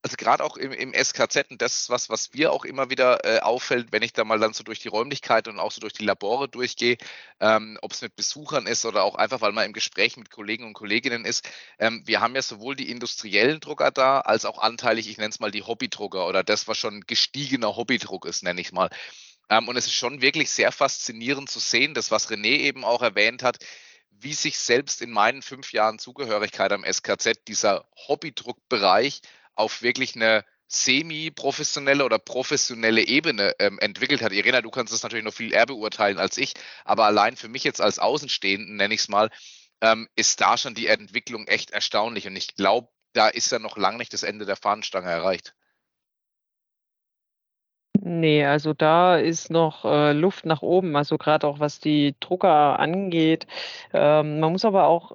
also 0.01 0.15
gerade 0.15 0.43
auch 0.43 0.55
im, 0.55 0.71
im, 0.71 0.93
SKZ, 0.93 1.51
und 1.51 1.61
das 1.61 1.81
ist 1.81 1.89
was, 1.89 2.09
was 2.09 2.33
mir 2.33 2.53
auch 2.53 2.63
immer 2.63 2.89
wieder 2.89 3.25
äh, 3.25 3.39
auffällt, 3.41 3.91
wenn 3.91 4.01
ich 4.01 4.13
da 4.13 4.23
mal 4.23 4.39
dann 4.39 4.53
so 4.53 4.63
durch 4.63 4.79
die 4.79 4.87
Räumlichkeiten 4.87 5.53
und 5.53 5.59
auch 5.59 5.71
so 5.71 5.81
durch 5.81 5.93
die 5.93 6.05
Labore 6.05 6.47
durchgehe, 6.47 6.97
ähm, 7.41 7.77
ob 7.81 7.91
es 7.91 8.01
mit 8.01 8.15
Besuchern 8.15 8.65
ist 8.65 8.85
oder 8.85 9.03
auch 9.03 9.15
einfach, 9.15 9.41
weil 9.41 9.51
man 9.51 9.65
im 9.65 9.73
Gespräch 9.73 10.15
mit 10.15 10.31
Kollegen 10.31 10.65
und 10.65 10.73
Kolleginnen 10.73 11.25
ist. 11.25 11.49
Ähm, 11.79 12.03
wir 12.05 12.21
haben 12.21 12.35
ja 12.35 12.41
sowohl 12.41 12.75
die 12.75 12.89
industriellen 12.89 13.59
Drucker 13.59 13.91
da, 13.91 14.21
als 14.21 14.45
auch 14.45 14.59
anteilig, 14.59 15.09
ich 15.09 15.17
nenne 15.17 15.29
es 15.29 15.41
mal 15.41 15.51
die 15.51 15.63
Hobbydrucker 15.63 16.27
oder 16.27 16.43
das, 16.43 16.67
was 16.67 16.77
schon 16.77 17.01
gestiegener 17.01 17.75
Hobbydruck 17.75 18.25
ist, 18.25 18.43
nenne 18.43 18.61
ich 18.61 18.71
mal. 18.71 18.89
Ähm, 19.49 19.67
und 19.67 19.75
es 19.75 19.85
ist 19.85 19.95
schon 19.95 20.21
wirklich 20.21 20.49
sehr 20.49 20.71
faszinierend 20.71 21.49
zu 21.49 21.59
sehen, 21.59 21.93
das, 21.93 22.09
was 22.11 22.29
René 22.29 22.59
eben 22.59 22.85
auch 22.85 23.01
erwähnt 23.01 23.43
hat, 23.43 23.59
wie 24.11 24.33
sich 24.33 24.57
selbst 24.59 25.01
in 25.01 25.11
meinen 25.11 25.41
fünf 25.41 25.73
Jahren 25.73 25.99
Zugehörigkeit 25.99 26.71
am 26.71 26.85
SKZ 26.85 27.47
dieser 27.47 27.85
Hobbydruckbereich 28.07 29.21
auf 29.59 29.81
wirklich 29.81 30.15
eine 30.15 30.45
semi-professionelle 30.67 32.05
oder 32.05 32.17
professionelle 32.19 33.01
Ebene 33.01 33.53
ähm, 33.59 33.77
entwickelt 33.79 34.21
hat. 34.21 34.31
Irena, 34.31 34.61
du 34.61 34.69
kannst 34.69 34.93
das 34.93 35.03
natürlich 35.03 35.25
noch 35.25 35.33
viel 35.33 35.51
eher 35.51 35.65
beurteilen 35.65 36.19
als 36.19 36.37
ich, 36.37 36.53
aber 36.85 37.05
allein 37.05 37.35
für 37.35 37.49
mich 37.49 37.63
jetzt 37.63 37.81
als 37.81 37.99
Außenstehenden, 37.99 38.77
nenne 38.77 38.93
ich 38.93 39.01
es 39.01 39.09
mal, 39.09 39.29
ähm, 39.81 40.07
ist 40.15 40.41
da 40.41 40.57
schon 40.57 40.75
die 40.75 40.87
Entwicklung 40.87 41.47
echt 41.47 41.71
erstaunlich 41.71 42.27
und 42.27 42.35
ich 42.35 42.55
glaube, 42.55 42.89
da 43.13 43.27
ist 43.27 43.51
ja 43.51 43.59
noch 43.59 43.77
lange 43.77 43.97
nicht 43.97 44.13
das 44.13 44.23
Ende 44.23 44.45
der 44.45 44.55
Fahnenstange 44.55 45.09
erreicht. 45.09 45.55
Nee, 48.01 48.45
also 48.45 48.73
da 48.73 49.17
ist 49.17 49.49
noch 49.51 49.83
äh, 49.83 50.13
Luft 50.13 50.45
nach 50.45 50.61
oben, 50.61 50.95
also 50.95 51.17
gerade 51.17 51.47
auch 51.47 51.59
was 51.59 51.79
die 51.79 52.15
Drucker 52.21 52.79
angeht. 52.79 53.45
Ähm, 53.91 54.39
man 54.39 54.53
muss 54.53 54.63
aber 54.63 54.87
auch 54.87 55.13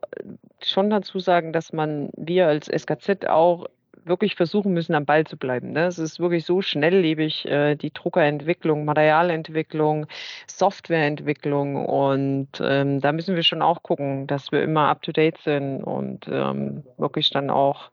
schon 0.62 0.90
dazu 0.90 1.18
sagen, 1.18 1.52
dass 1.52 1.72
man, 1.72 2.10
wir 2.14 2.48
als 2.48 2.66
SKZ 2.66 3.26
auch 3.26 3.68
wirklich 4.06 4.34
versuchen 4.34 4.72
müssen, 4.72 4.94
am 4.94 5.04
Ball 5.04 5.26
zu 5.26 5.36
bleiben. 5.36 5.72
Ne? 5.72 5.86
Es 5.86 5.98
ist 5.98 6.20
wirklich 6.20 6.44
so 6.44 6.62
schnelllebig, 6.62 7.46
äh, 7.46 7.76
die 7.76 7.92
Druckerentwicklung, 7.92 8.84
Materialentwicklung, 8.84 10.06
Softwareentwicklung 10.46 11.84
und 11.86 12.48
ähm, 12.60 13.00
da 13.00 13.12
müssen 13.12 13.36
wir 13.36 13.42
schon 13.42 13.62
auch 13.62 13.82
gucken, 13.82 14.26
dass 14.26 14.52
wir 14.52 14.62
immer 14.62 14.88
up-to-date 14.88 15.38
sind 15.38 15.82
und 15.82 16.28
ähm, 16.28 16.84
wirklich 16.98 17.30
dann 17.30 17.50
auch 17.50 17.90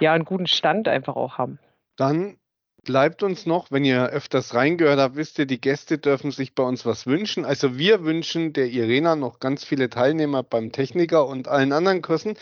ja 0.00 0.12
einen 0.12 0.24
guten 0.24 0.46
Stand 0.46 0.88
einfach 0.88 1.16
auch 1.16 1.38
haben. 1.38 1.58
Dann 1.96 2.36
bleibt 2.84 3.22
uns 3.22 3.44
noch, 3.44 3.70
wenn 3.70 3.84
ihr 3.84 4.06
öfters 4.06 4.54
reingehört 4.54 4.98
habt, 4.98 5.16
wisst 5.16 5.38
ihr, 5.38 5.46
die 5.46 5.60
Gäste 5.60 5.98
dürfen 5.98 6.30
sich 6.30 6.54
bei 6.54 6.62
uns 6.62 6.86
was 6.86 7.06
wünschen. 7.06 7.44
Also 7.44 7.76
wir 7.76 8.04
wünschen 8.04 8.52
der 8.52 8.68
Irena 8.68 9.14
noch 9.14 9.40
ganz 9.40 9.64
viele 9.64 9.90
Teilnehmer 9.90 10.42
beim 10.42 10.72
Techniker 10.72 11.26
und 11.26 11.48
allen 11.48 11.72
anderen 11.72 12.02
Kursen 12.02 12.36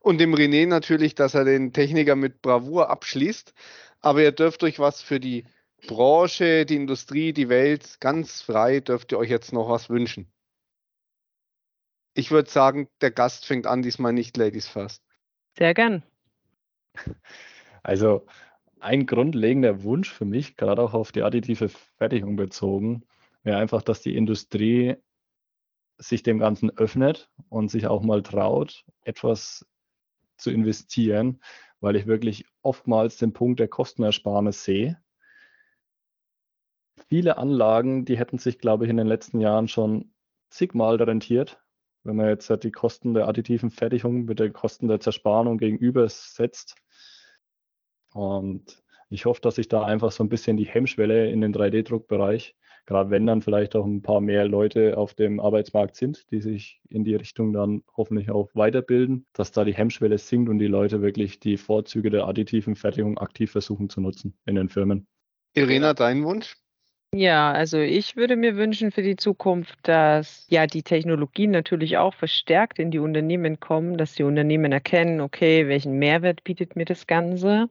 und 0.00 0.18
dem 0.18 0.34
René 0.34 0.66
natürlich, 0.66 1.14
dass 1.14 1.34
er 1.34 1.44
den 1.44 1.72
Techniker 1.72 2.16
mit 2.16 2.42
Bravour 2.42 2.90
abschließt. 2.90 3.54
Aber 4.00 4.22
ihr 4.22 4.32
dürft 4.32 4.62
euch 4.64 4.78
was 4.78 5.02
für 5.02 5.20
die 5.20 5.44
Branche, 5.86 6.66
die 6.66 6.76
Industrie, 6.76 7.32
die 7.32 7.48
Welt 7.48 8.00
ganz 8.00 8.42
frei, 8.42 8.80
dürft 8.80 9.12
ihr 9.12 9.18
euch 9.18 9.30
jetzt 9.30 9.52
noch 9.52 9.68
was 9.68 9.90
wünschen. 9.90 10.32
Ich 12.14 12.30
würde 12.30 12.50
sagen, 12.50 12.88
der 13.00 13.10
Gast 13.10 13.46
fängt 13.46 13.66
an, 13.66 13.82
diesmal 13.82 14.12
nicht 14.12 14.36
Ladies 14.36 14.66
first. 14.66 15.02
Sehr 15.56 15.74
gern. 15.74 16.02
Also 17.82 18.26
ein 18.80 19.06
grundlegender 19.06 19.82
Wunsch 19.82 20.10
für 20.10 20.24
mich, 20.24 20.56
gerade 20.56 20.82
auch 20.82 20.94
auf 20.94 21.12
die 21.12 21.22
additive 21.22 21.68
Fertigung 21.68 22.36
bezogen, 22.36 23.04
wäre 23.42 23.58
einfach, 23.58 23.82
dass 23.82 24.02
die 24.02 24.16
Industrie 24.16 24.96
sich 25.98 26.22
dem 26.22 26.38
Ganzen 26.38 26.70
öffnet 26.70 27.30
und 27.48 27.70
sich 27.70 27.86
auch 27.86 28.02
mal 28.02 28.22
traut, 28.22 28.84
etwas 29.02 29.66
zu 30.40 30.50
investieren, 30.50 31.40
weil 31.80 31.96
ich 31.96 32.06
wirklich 32.06 32.46
oftmals 32.62 33.16
den 33.16 33.32
Punkt 33.32 33.60
der 33.60 33.68
Kostenersparnis 33.68 34.64
sehe. 34.64 35.00
Viele 37.08 37.38
Anlagen, 37.38 38.04
die 38.04 38.18
hätten 38.18 38.38
sich, 38.38 38.58
glaube 38.58 38.84
ich, 38.84 38.90
in 38.90 38.96
den 38.96 39.06
letzten 39.06 39.40
Jahren 39.40 39.68
schon 39.68 40.12
zigmal 40.50 40.96
rentiert, 40.96 41.62
wenn 42.04 42.16
man 42.16 42.28
jetzt 42.28 42.50
die 42.62 42.72
Kosten 42.72 43.14
der 43.14 43.28
additiven 43.28 43.70
Fertigung 43.70 44.24
mit 44.24 44.38
den 44.38 44.52
Kosten 44.52 44.88
der 44.88 45.00
Zerspannung 45.00 45.58
gegenübersetzt. 45.58 46.76
Und 48.12 48.82
ich 49.08 49.24
hoffe, 49.24 49.40
dass 49.40 49.56
sich 49.56 49.68
da 49.68 49.84
einfach 49.84 50.12
so 50.12 50.22
ein 50.22 50.28
bisschen 50.28 50.56
die 50.56 50.66
Hemmschwelle 50.66 51.30
in 51.30 51.40
den 51.40 51.54
3D-Druckbereich 51.54 52.54
gerade 52.86 53.10
wenn 53.10 53.26
dann 53.26 53.42
vielleicht 53.42 53.76
auch 53.76 53.84
ein 53.84 54.02
paar 54.02 54.20
mehr 54.20 54.46
Leute 54.46 54.96
auf 54.96 55.14
dem 55.14 55.40
Arbeitsmarkt 55.40 55.96
sind, 55.96 56.30
die 56.30 56.40
sich 56.40 56.80
in 56.88 57.04
die 57.04 57.14
Richtung 57.14 57.52
dann 57.52 57.82
hoffentlich 57.96 58.30
auch 58.30 58.50
weiterbilden, 58.54 59.26
dass 59.32 59.52
da 59.52 59.64
die 59.64 59.74
Hemmschwelle 59.74 60.18
sinkt 60.18 60.48
und 60.48 60.58
die 60.58 60.66
Leute 60.66 61.02
wirklich 61.02 61.40
die 61.40 61.56
Vorzüge 61.56 62.10
der 62.10 62.26
additiven 62.26 62.76
Fertigung 62.76 63.18
aktiv 63.18 63.50
versuchen 63.50 63.88
zu 63.88 64.00
nutzen 64.00 64.38
in 64.46 64.54
den 64.54 64.68
Firmen. 64.68 65.06
Irena, 65.54 65.94
dein 65.94 66.24
Wunsch? 66.24 66.56
Ja, 67.12 67.50
also 67.50 67.78
ich 67.78 68.14
würde 68.14 68.36
mir 68.36 68.54
wünschen 68.54 68.92
für 68.92 69.02
die 69.02 69.16
Zukunft, 69.16 69.76
dass 69.82 70.46
ja 70.48 70.68
die 70.68 70.84
Technologien 70.84 71.50
natürlich 71.50 71.98
auch 71.98 72.14
verstärkt 72.14 72.78
in 72.78 72.92
die 72.92 73.00
Unternehmen 73.00 73.58
kommen, 73.58 73.96
dass 73.98 74.12
die 74.14 74.22
Unternehmen 74.22 74.70
erkennen, 74.70 75.20
okay, 75.20 75.66
welchen 75.66 75.98
Mehrwert 75.98 76.44
bietet 76.44 76.76
mir 76.76 76.84
das 76.84 77.08
Ganze 77.08 77.68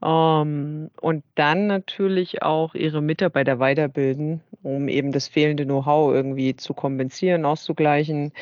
ähm, 0.00 0.90
und 1.00 1.24
dann 1.34 1.66
natürlich 1.66 2.42
auch 2.42 2.76
ihre 2.76 3.02
Mitarbeiter 3.02 3.58
weiterbilden, 3.58 4.42
um 4.62 4.88
eben 4.88 5.10
das 5.10 5.26
fehlende 5.26 5.64
Know-how 5.64 6.14
irgendwie 6.14 6.54
zu 6.54 6.72
kompensieren, 6.72 7.44
auszugleichen 7.44 8.32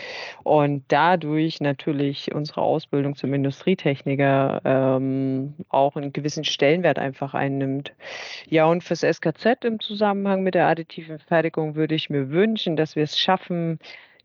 und 0.44 0.84
dadurch 0.88 1.60
natürlich 1.62 2.34
unsere 2.34 2.60
Ausbildung 2.60 3.16
zum 3.16 3.32
Industrietechniker 3.32 4.60
ähm, 4.66 5.54
auch 5.70 5.96
einen 5.96 6.12
gewissen 6.12 6.44
Stellenwert 6.44 6.98
einfach 6.98 7.32
einnimmt. 7.32 7.94
Ja, 8.48 8.66
und 8.66 8.84
fürs 8.84 9.00
SKZ 9.02 9.64
im 9.64 9.80
Zusammenhang 9.80 10.25
Zusammenhang 10.26 10.42
mit 10.42 10.56
der 10.56 10.66
additiven 10.66 11.20
Fertigung 11.20 11.76
würde 11.76 11.94
ich 11.94 12.10
mir 12.10 12.30
wünschen, 12.30 12.74
dass 12.74 12.96
wir 12.96 13.04
es 13.04 13.16
schaffen, 13.16 13.78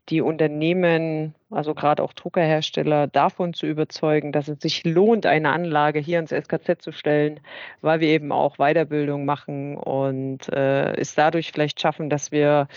die 0.10 0.22
Unternehmen, 0.22 1.36
also 1.52 1.76
gerade 1.76 2.02
auch 2.02 2.14
Druckerhersteller, 2.14 3.06
davon 3.06 3.54
zu 3.54 3.68
überzeugen, 3.68 4.32
dass 4.32 4.48
es 4.48 4.60
sich 4.62 4.84
lohnt, 4.84 5.28
eine 5.28 5.52
Anlage 5.52 6.00
hier 6.00 6.18
ins 6.18 6.32
SKZ 6.32 6.82
zu 6.82 6.92
stellen, 6.92 7.40
weil 7.82 8.00
wir 8.00 8.08
eben 8.08 8.32
auch 8.32 8.58
Weiterbildung 8.58 9.26
machen 9.26 9.78
und 9.78 10.52
äh, 10.52 10.96
es 10.96 11.14
dadurch 11.14 11.52
vielleicht 11.52 11.80
schaffen, 11.80 12.10
dass 12.10 12.32
wir 12.32 12.68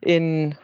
in 0.00 0.54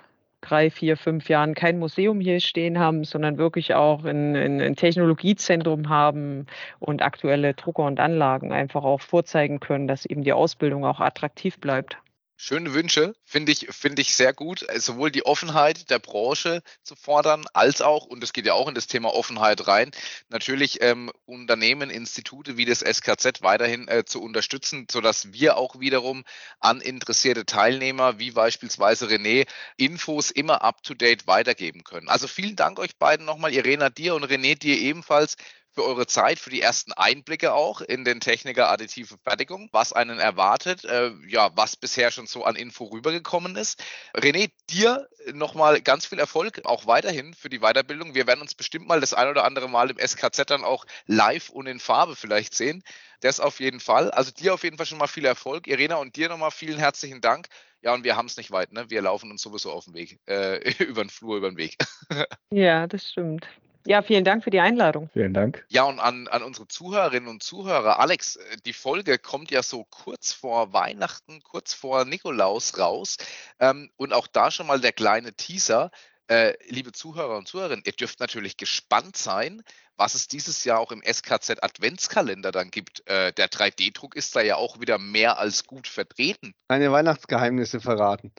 drei, 0.48 0.70
vier, 0.70 0.96
fünf 0.96 1.28
Jahren 1.28 1.54
kein 1.54 1.78
Museum 1.78 2.20
hier 2.20 2.40
stehen 2.40 2.78
haben, 2.78 3.04
sondern 3.04 3.38
wirklich 3.38 3.74
auch 3.74 4.04
ein, 4.04 4.36
ein, 4.36 4.60
ein 4.60 4.76
Technologiezentrum 4.76 5.88
haben 5.88 6.46
und 6.78 7.02
aktuelle 7.02 7.54
Drucker 7.54 7.84
und 7.84 8.00
Anlagen 8.00 8.52
einfach 8.52 8.84
auch 8.84 9.00
vorzeigen 9.00 9.60
können, 9.60 9.88
dass 9.88 10.06
eben 10.06 10.22
die 10.22 10.32
Ausbildung 10.32 10.84
auch 10.84 11.00
attraktiv 11.00 11.58
bleibt. 11.58 11.98
Schöne 12.38 12.74
Wünsche, 12.74 13.14
finde 13.24 13.50
ich, 13.50 13.68
finde 13.70 14.02
ich 14.02 14.14
sehr 14.14 14.34
gut. 14.34 14.62
Äh, 14.68 14.78
sowohl 14.78 15.10
die 15.10 15.24
Offenheit 15.24 15.88
der 15.88 15.98
Branche 15.98 16.62
zu 16.82 16.94
fordern, 16.94 17.46
als 17.54 17.80
auch, 17.80 18.04
und 18.04 18.22
es 18.22 18.34
geht 18.34 18.44
ja 18.44 18.52
auch 18.52 18.68
in 18.68 18.74
das 18.74 18.86
Thema 18.86 19.14
Offenheit 19.14 19.66
rein, 19.66 19.90
natürlich 20.28 20.82
ähm, 20.82 21.10
Unternehmen, 21.24 21.88
Institute 21.88 22.58
wie 22.58 22.66
das 22.66 22.80
SKZ 22.80 23.40
weiterhin 23.40 23.88
äh, 23.88 24.04
zu 24.04 24.22
unterstützen, 24.22 24.86
sodass 24.90 25.32
wir 25.32 25.56
auch 25.56 25.80
wiederum 25.80 26.24
an 26.60 26.82
interessierte 26.82 27.46
Teilnehmer, 27.46 28.18
wie 28.18 28.32
beispielsweise 28.32 29.06
René, 29.06 29.48
Infos 29.78 30.30
immer 30.30 30.60
up-to-date 30.62 31.26
weitergeben 31.26 31.84
können. 31.84 32.08
Also 32.08 32.28
vielen 32.28 32.54
Dank 32.54 32.78
euch 32.78 32.98
beiden 32.98 33.24
nochmal, 33.24 33.54
Irena 33.54 33.88
dir 33.88 34.14
und 34.14 34.26
René 34.26 34.58
dir 34.58 34.76
ebenfalls 34.78 35.36
für 35.76 35.84
eure 35.84 36.06
Zeit, 36.06 36.38
für 36.38 36.48
die 36.48 36.62
ersten 36.62 36.94
Einblicke 36.94 37.52
auch 37.52 37.82
in 37.82 38.04
den 38.04 38.20
Techniker 38.20 38.70
additive 38.70 39.18
Fertigung, 39.22 39.68
was 39.72 39.92
einen 39.92 40.18
erwartet, 40.18 40.86
äh, 40.86 41.10
ja, 41.28 41.50
was 41.54 41.76
bisher 41.76 42.10
schon 42.10 42.26
so 42.26 42.44
an 42.44 42.56
Info 42.56 42.84
rübergekommen 42.84 43.56
ist. 43.56 43.84
René, 44.14 44.50
dir 44.70 45.06
nochmal 45.34 45.82
ganz 45.82 46.06
viel 46.06 46.18
Erfolg, 46.18 46.62
auch 46.64 46.86
weiterhin 46.86 47.34
für 47.34 47.50
die 47.50 47.58
Weiterbildung. 47.58 48.14
Wir 48.14 48.26
werden 48.26 48.40
uns 48.40 48.54
bestimmt 48.54 48.88
mal 48.88 49.00
das 49.00 49.12
ein 49.12 49.28
oder 49.28 49.44
andere 49.44 49.68
Mal 49.68 49.90
im 49.90 49.98
SKZ 49.98 50.46
dann 50.46 50.64
auch 50.64 50.86
live 51.06 51.50
und 51.50 51.66
in 51.66 51.78
Farbe 51.78 52.16
vielleicht 52.16 52.54
sehen. 52.54 52.82
Das 53.20 53.38
auf 53.38 53.60
jeden 53.60 53.80
Fall. 53.80 54.10
Also 54.10 54.30
dir 54.30 54.54
auf 54.54 54.64
jeden 54.64 54.78
Fall 54.78 54.86
schon 54.86 54.98
mal 54.98 55.08
viel 55.08 55.26
Erfolg. 55.26 55.66
Irena 55.66 55.96
und 55.96 56.16
dir 56.16 56.30
nochmal 56.30 56.52
vielen 56.52 56.78
herzlichen 56.78 57.20
Dank. 57.20 57.48
Ja, 57.82 57.92
und 57.92 58.02
wir 58.02 58.16
haben 58.16 58.26
es 58.26 58.38
nicht 58.38 58.50
weit, 58.50 58.72
ne? 58.72 58.88
Wir 58.88 59.02
laufen 59.02 59.30
uns 59.30 59.42
sowieso 59.42 59.70
auf 59.72 59.84
den 59.84 59.94
Weg, 59.94 60.18
äh, 60.26 60.70
über 60.84 61.04
den 61.04 61.10
Flur, 61.10 61.36
über 61.36 61.50
den 61.50 61.58
Weg. 61.58 61.76
ja, 62.50 62.86
das 62.86 63.10
stimmt. 63.10 63.46
Ja, 63.86 64.02
vielen 64.02 64.24
Dank 64.24 64.42
für 64.42 64.50
die 64.50 64.58
Einladung. 64.58 65.08
Vielen 65.12 65.32
Dank. 65.32 65.64
Ja, 65.68 65.84
und 65.84 66.00
an, 66.00 66.26
an 66.26 66.42
unsere 66.42 66.66
Zuhörerinnen 66.66 67.28
und 67.28 67.42
Zuhörer, 67.42 68.00
Alex, 68.00 68.36
äh, 68.36 68.56
die 68.66 68.72
Folge 68.72 69.18
kommt 69.18 69.52
ja 69.52 69.62
so 69.62 69.84
kurz 69.84 70.32
vor 70.32 70.72
Weihnachten, 70.72 71.40
kurz 71.42 71.72
vor 71.72 72.04
Nikolaus 72.04 72.78
raus. 72.78 73.16
Ähm, 73.60 73.90
und 73.96 74.12
auch 74.12 74.26
da 74.26 74.50
schon 74.50 74.66
mal 74.66 74.80
der 74.80 74.92
kleine 74.92 75.34
Teaser. 75.34 75.92
Äh, 76.28 76.54
liebe 76.68 76.90
Zuhörer 76.90 77.36
und 77.36 77.46
Zuhörerinnen, 77.46 77.84
ihr 77.86 77.92
dürft 77.92 78.18
natürlich 78.18 78.56
gespannt 78.56 79.16
sein, 79.16 79.62
was 79.96 80.16
es 80.16 80.26
dieses 80.26 80.64
Jahr 80.64 80.80
auch 80.80 80.90
im 80.90 81.02
SKZ 81.02 81.62
Adventskalender 81.62 82.50
dann 82.50 82.72
gibt. 82.72 83.08
Äh, 83.08 83.32
der 83.32 83.48
3D-Druck 83.48 84.16
ist 84.16 84.34
da 84.34 84.40
ja 84.40 84.56
auch 84.56 84.80
wieder 84.80 84.98
mehr 84.98 85.38
als 85.38 85.64
gut 85.64 85.86
vertreten. 85.86 86.54
Keine 86.68 86.90
Weihnachtsgeheimnisse 86.90 87.80
verraten. 87.80 88.32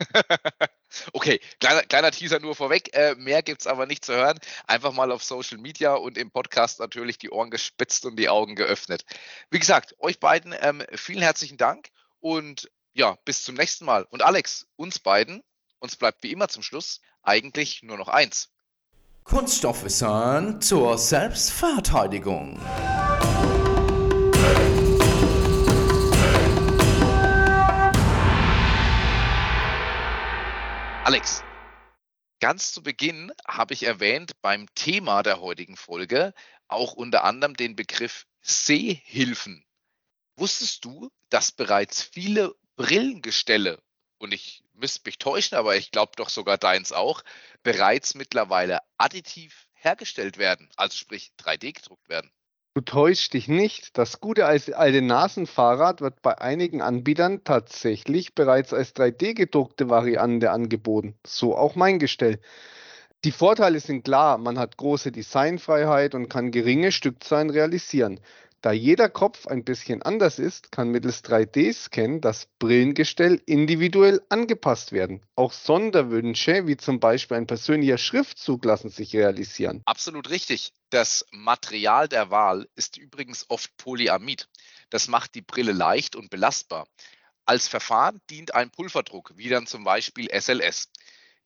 okay, 1.12 1.40
kleiner, 1.60 1.82
kleiner 1.82 2.10
Teaser 2.10 2.40
nur 2.40 2.54
vorweg. 2.54 2.94
Äh, 2.94 3.14
mehr 3.16 3.42
gibt 3.42 3.62
es 3.62 3.66
aber 3.66 3.86
nicht 3.86 4.04
zu 4.04 4.14
hören. 4.14 4.38
Einfach 4.66 4.92
mal 4.92 5.12
auf 5.12 5.24
Social 5.24 5.58
Media 5.58 5.94
und 5.94 6.18
im 6.18 6.30
Podcast 6.30 6.80
natürlich 6.80 7.18
die 7.18 7.30
Ohren 7.30 7.50
gespitzt 7.50 8.04
und 8.04 8.16
die 8.16 8.28
Augen 8.28 8.54
geöffnet. 8.54 9.04
Wie 9.50 9.58
gesagt, 9.58 9.94
euch 9.98 10.20
beiden 10.20 10.54
ähm, 10.60 10.82
vielen 10.94 11.22
herzlichen 11.22 11.56
Dank 11.56 11.88
und 12.20 12.70
ja, 12.94 13.16
bis 13.24 13.42
zum 13.42 13.54
nächsten 13.54 13.84
Mal. 13.84 14.04
Und 14.10 14.22
Alex, 14.22 14.66
uns 14.76 14.98
beiden, 14.98 15.42
uns 15.78 15.96
bleibt 15.96 16.22
wie 16.22 16.32
immer 16.32 16.48
zum 16.48 16.62
Schluss 16.62 17.00
eigentlich 17.22 17.82
nur 17.82 17.96
noch 17.96 18.08
eins. 18.08 18.50
Kunststoffwissen 19.24 20.60
zur 20.60 20.98
Selbstverteidigung. 20.98 22.60
Ganz 32.42 32.72
zu 32.72 32.82
Beginn 32.82 33.30
habe 33.46 33.72
ich 33.72 33.84
erwähnt 33.84 34.32
beim 34.42 34.66
Thema 34.74 35.22
der 35.22 35.40
heutigen 35.40 35.76
Folge 35.76 36.34
auch 36.66 36.92
unter 36.92 37.22
anderem 37.22 37.54
den 37.54 37.76
Begriff 37.76 38.26
Sehhilfen. 38.40 39.64
Wusstest 40.34 40.84
du, 40.84 41.12
dass 41.28 41.52
bereits 41.52 42.02
viele 42.02 42.52
Brillengestelle, 42.74 43.80
und 44.18 44.34
ich 44.34 44.64
müsste 44.72 45.02
mich 45.04 45.18
täuschen, 45.18 45.56
aber 45.56 45.76
ich 45.76 45.92
glaube 45.92 46.14
doch 46.16 46.28
sogar 46.28 46.58
deins 46.58 46.90
auch, 46.90 47.22
bereits 47.62 48.16
mittlerweile 48.16 48.80
additiv 48.98 49.68
hergestellt 49.74 50.36
werden, 50.36 50.68
also 50.74 50.96
sprich 50.96 51.30
3D 51.38 51.72
gedruckt 51.74 52.08
werden? 52.08 52.32
Du 52.74 52.80
täuschst 52.80 53.34
dich 53.34 53.48
nicht. 53.48 53.98
Das 53.98 54.20
gute 54.20 54.46
alte 54.46 55.02
Nasenfahrrad 55.02 56.00
wird 56.00 56.22
bei 56.22 56.38
einigen 56.38 56.80
Anbietern 56.80 57.44
tatsächlich 57.44 58.34
bereits 58.34 58.72
als 58.72 58.94
3D-gedruckte 58.96 59.90
Variante 59.90 60.50
angeboten. 60.50 61.14
So 61.26 61.54
auch 61.56 61.76
mein 61.76 61.98
Gestell. 61.98 62.40
Die 63.24 63.32
Vorteile 63.32 63.78
sind 63.80 64.04
klar. 64.04 64.38
Man 64.38 64.58
hat 64.58 64.78
große 64.78 65.12
Designfreiheit 65.12 66.14
und 66.14 66.28
kann 66.30 66.50
geringe 66.50 66.92
Stückzahlen 66.92 67.50
realisieren. 67.50 68.20
Da 68.62 68.70
jeder 68.70 69.08
Kopf 69.08 69.48
ein 69.48 69.64
bisschen 69.64 70.02
anders 70.02 70.38
ist, 70.38 70.70
kann 70.70 70.90
mittels 70.90 71.24
3D-Scan 71.24 72.20
das 72.20 72.46
Brillengestell 72.60 73.42
individuell 73.44 74.22
angepasst 74.28 74.92
werden. 74.92 75.20
Auch 75.34 75.52
Sonderwünsche, 75.52 76.68
wie 76.68 76.76
zum 76.76 77.00
Beispiel 77.00 77.38
ein 77.38 77.48
persönlicher 77.48 77.98
Schriftzug, 77.98 78.64
lassen 78.64 78.88
sich 78.88 79.14
realisieren. 79.14 79.82
Absolut 79.84 80.30
richtig. 80.30 80.72
Das 80.90 81.26
Material 81.32 82.06
der 82.06 82.30
Wahl 82.30 82.68
ist 82.76 82.98
übrigens 82.98 83.46
oft 83.48 83.76
Polyamid. 83.78 84.48
Das 84.90 85.08
macht 85.08 85.34
die 85.34 85.42
Brille 85.42 85.72
leicht 85.72 86.14
und 86.14 86.30
belastbar. 86.30 86.86
Als 87.44 87.66
Verfahren 87.66 88.20
dient 88.30 88.54
ein 88.54 88.70
Pulverdruck, 88.70 89.32
wie 89.34 89.48
dann 89.48 89.66
zum 89.66 89.82
Beispiel 89.82 90.28
SLS. 90.30 90.88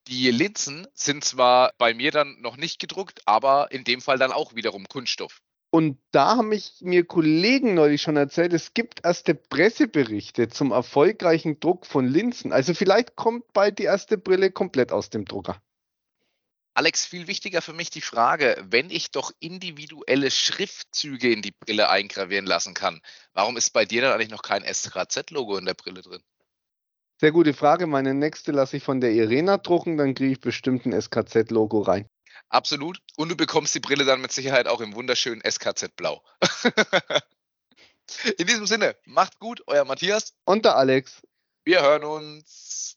Die 0.09 0.31
Linsen 0.31 0.87
sind 0.93 1.25
zwar 1.25 1.73
bei 1.79 1.95
mir 1.95 2.11
dann 2.11 2.39
noch 2.43 2.59
nicht 2.59 2.79
gedruckt, 2.79 3.23
aber 3.25 3.73
in 3.73 3.85
dem 3.85 4.03
Fall 4.03 4.19
dann 4.19 4.33
auch 4.33 4.55
wiederum 4.55 4.87
Kunststoff. 4.87 5.41
Und 5.77 5.99
da 6.11 6.37
haben 6.37 6.49
mich 6.49 6.77
mir 6.81 7.05
Kollegen 7.05 7.75
neulich 7.75 8.01
schon 8.01 8.17
erzählt, 8.17 8.55
es 8.55 8.73
gibt 8.73 9.05
erste 9.05 9.35
Presseberichte 9.35 10.49
zum 10.49 10.71
erfolgreichen 10.71 11.61
Druck 11.61 11.85
von 11.85 12.09
Linsen. 12.09 12.51
Also 12.51 12.73
vielleicht 12.73 13.15
kommt 13.15 13.53
bald 13.53 13.79
die 13.79 13.83
erste 13.83 14.17
Brille 14.17 14.51
komplett 14.51 14.91
aus 14.91 15.11
dem 15.11 15.27
Drucker. 15.27 15.61
Alex, 16.73 17.05
viel 17.05 17.27
wichtiger 17.27 17.61
für 17.61 17.75
mich 17.75 17.91
die 17.91 18.01
Frage, 18.01 18.57
wenn 18.71 18.89
ich 18.89 19.11
doch 19.11 19.33
individuelle 19.39 20.31
Schriftzüge 20.31 21.31
in 21.31 21.43
die 21.43 21.53
Brille 21.53 21.91
eingravieren 21.91 22.47
lassen 22.47 22.73
kann, 22.73 23.03
warum 23.35 23.59
ist 23.59 23.75
bei 23.75 23.85
dir 23.85 24.01
dann 24.01 24.15
eigentlich 24.15 24.31
noch 24.31 24.41
kein 24.41 24.65
SKZ-Logo 24.65 25.59
in 25.59 25.67
der 25.67 25.75
Brille 25.75 26.01
drin? 26.01 26.23
Sehr 27.21 27.33
gute 27.33 27.53
Frage. 27.53 27.87
Meine 27.87 28.15
nächste 28.15 28.51
lasse 28.51 28.79
ich 28.79 28.83
von 28.83 29.03
der 29.03 29.13
Irena 29.13 29.59
drucken, 29.59 29.99
dann 29.99 30.15
kriege 30.15 30.33
ich 30.33 30.41
bestimmt 30.41 30.87
ein 30.87 30.99
SKZ-Logo 30.99 31.83
rein. 31.83 32.09
Absolut. 32.49 33.01
Und 33.17 33.29
du 33.29 33.37
bekommst 33.37 33.75
die 33.75 33.81
Brille 33.81 34.05
dann 34.05 34.21
mit 34.21 34.33
Sicherheit 34.33 34.69
auch 34.69 34.81
im 34.81 34.95
wunderschönen 34.95 35.43
SKZ 35.43 35.97
Blau. 35.97 36.23
In 38.39 38.47
diesem 38.47 38.67
Sinne, 38.67 38.97
macht 39.05 39.39
gut, 39.41 39.63
euer 39.67 39.85
Matthias. 39.85 40.35
Und 40.45 40.65
der 40.65 40.77
Alex. 40.77 41.23
Wir 41.65 41.83
hören 41.83 42.05
uns. 42.05 42.97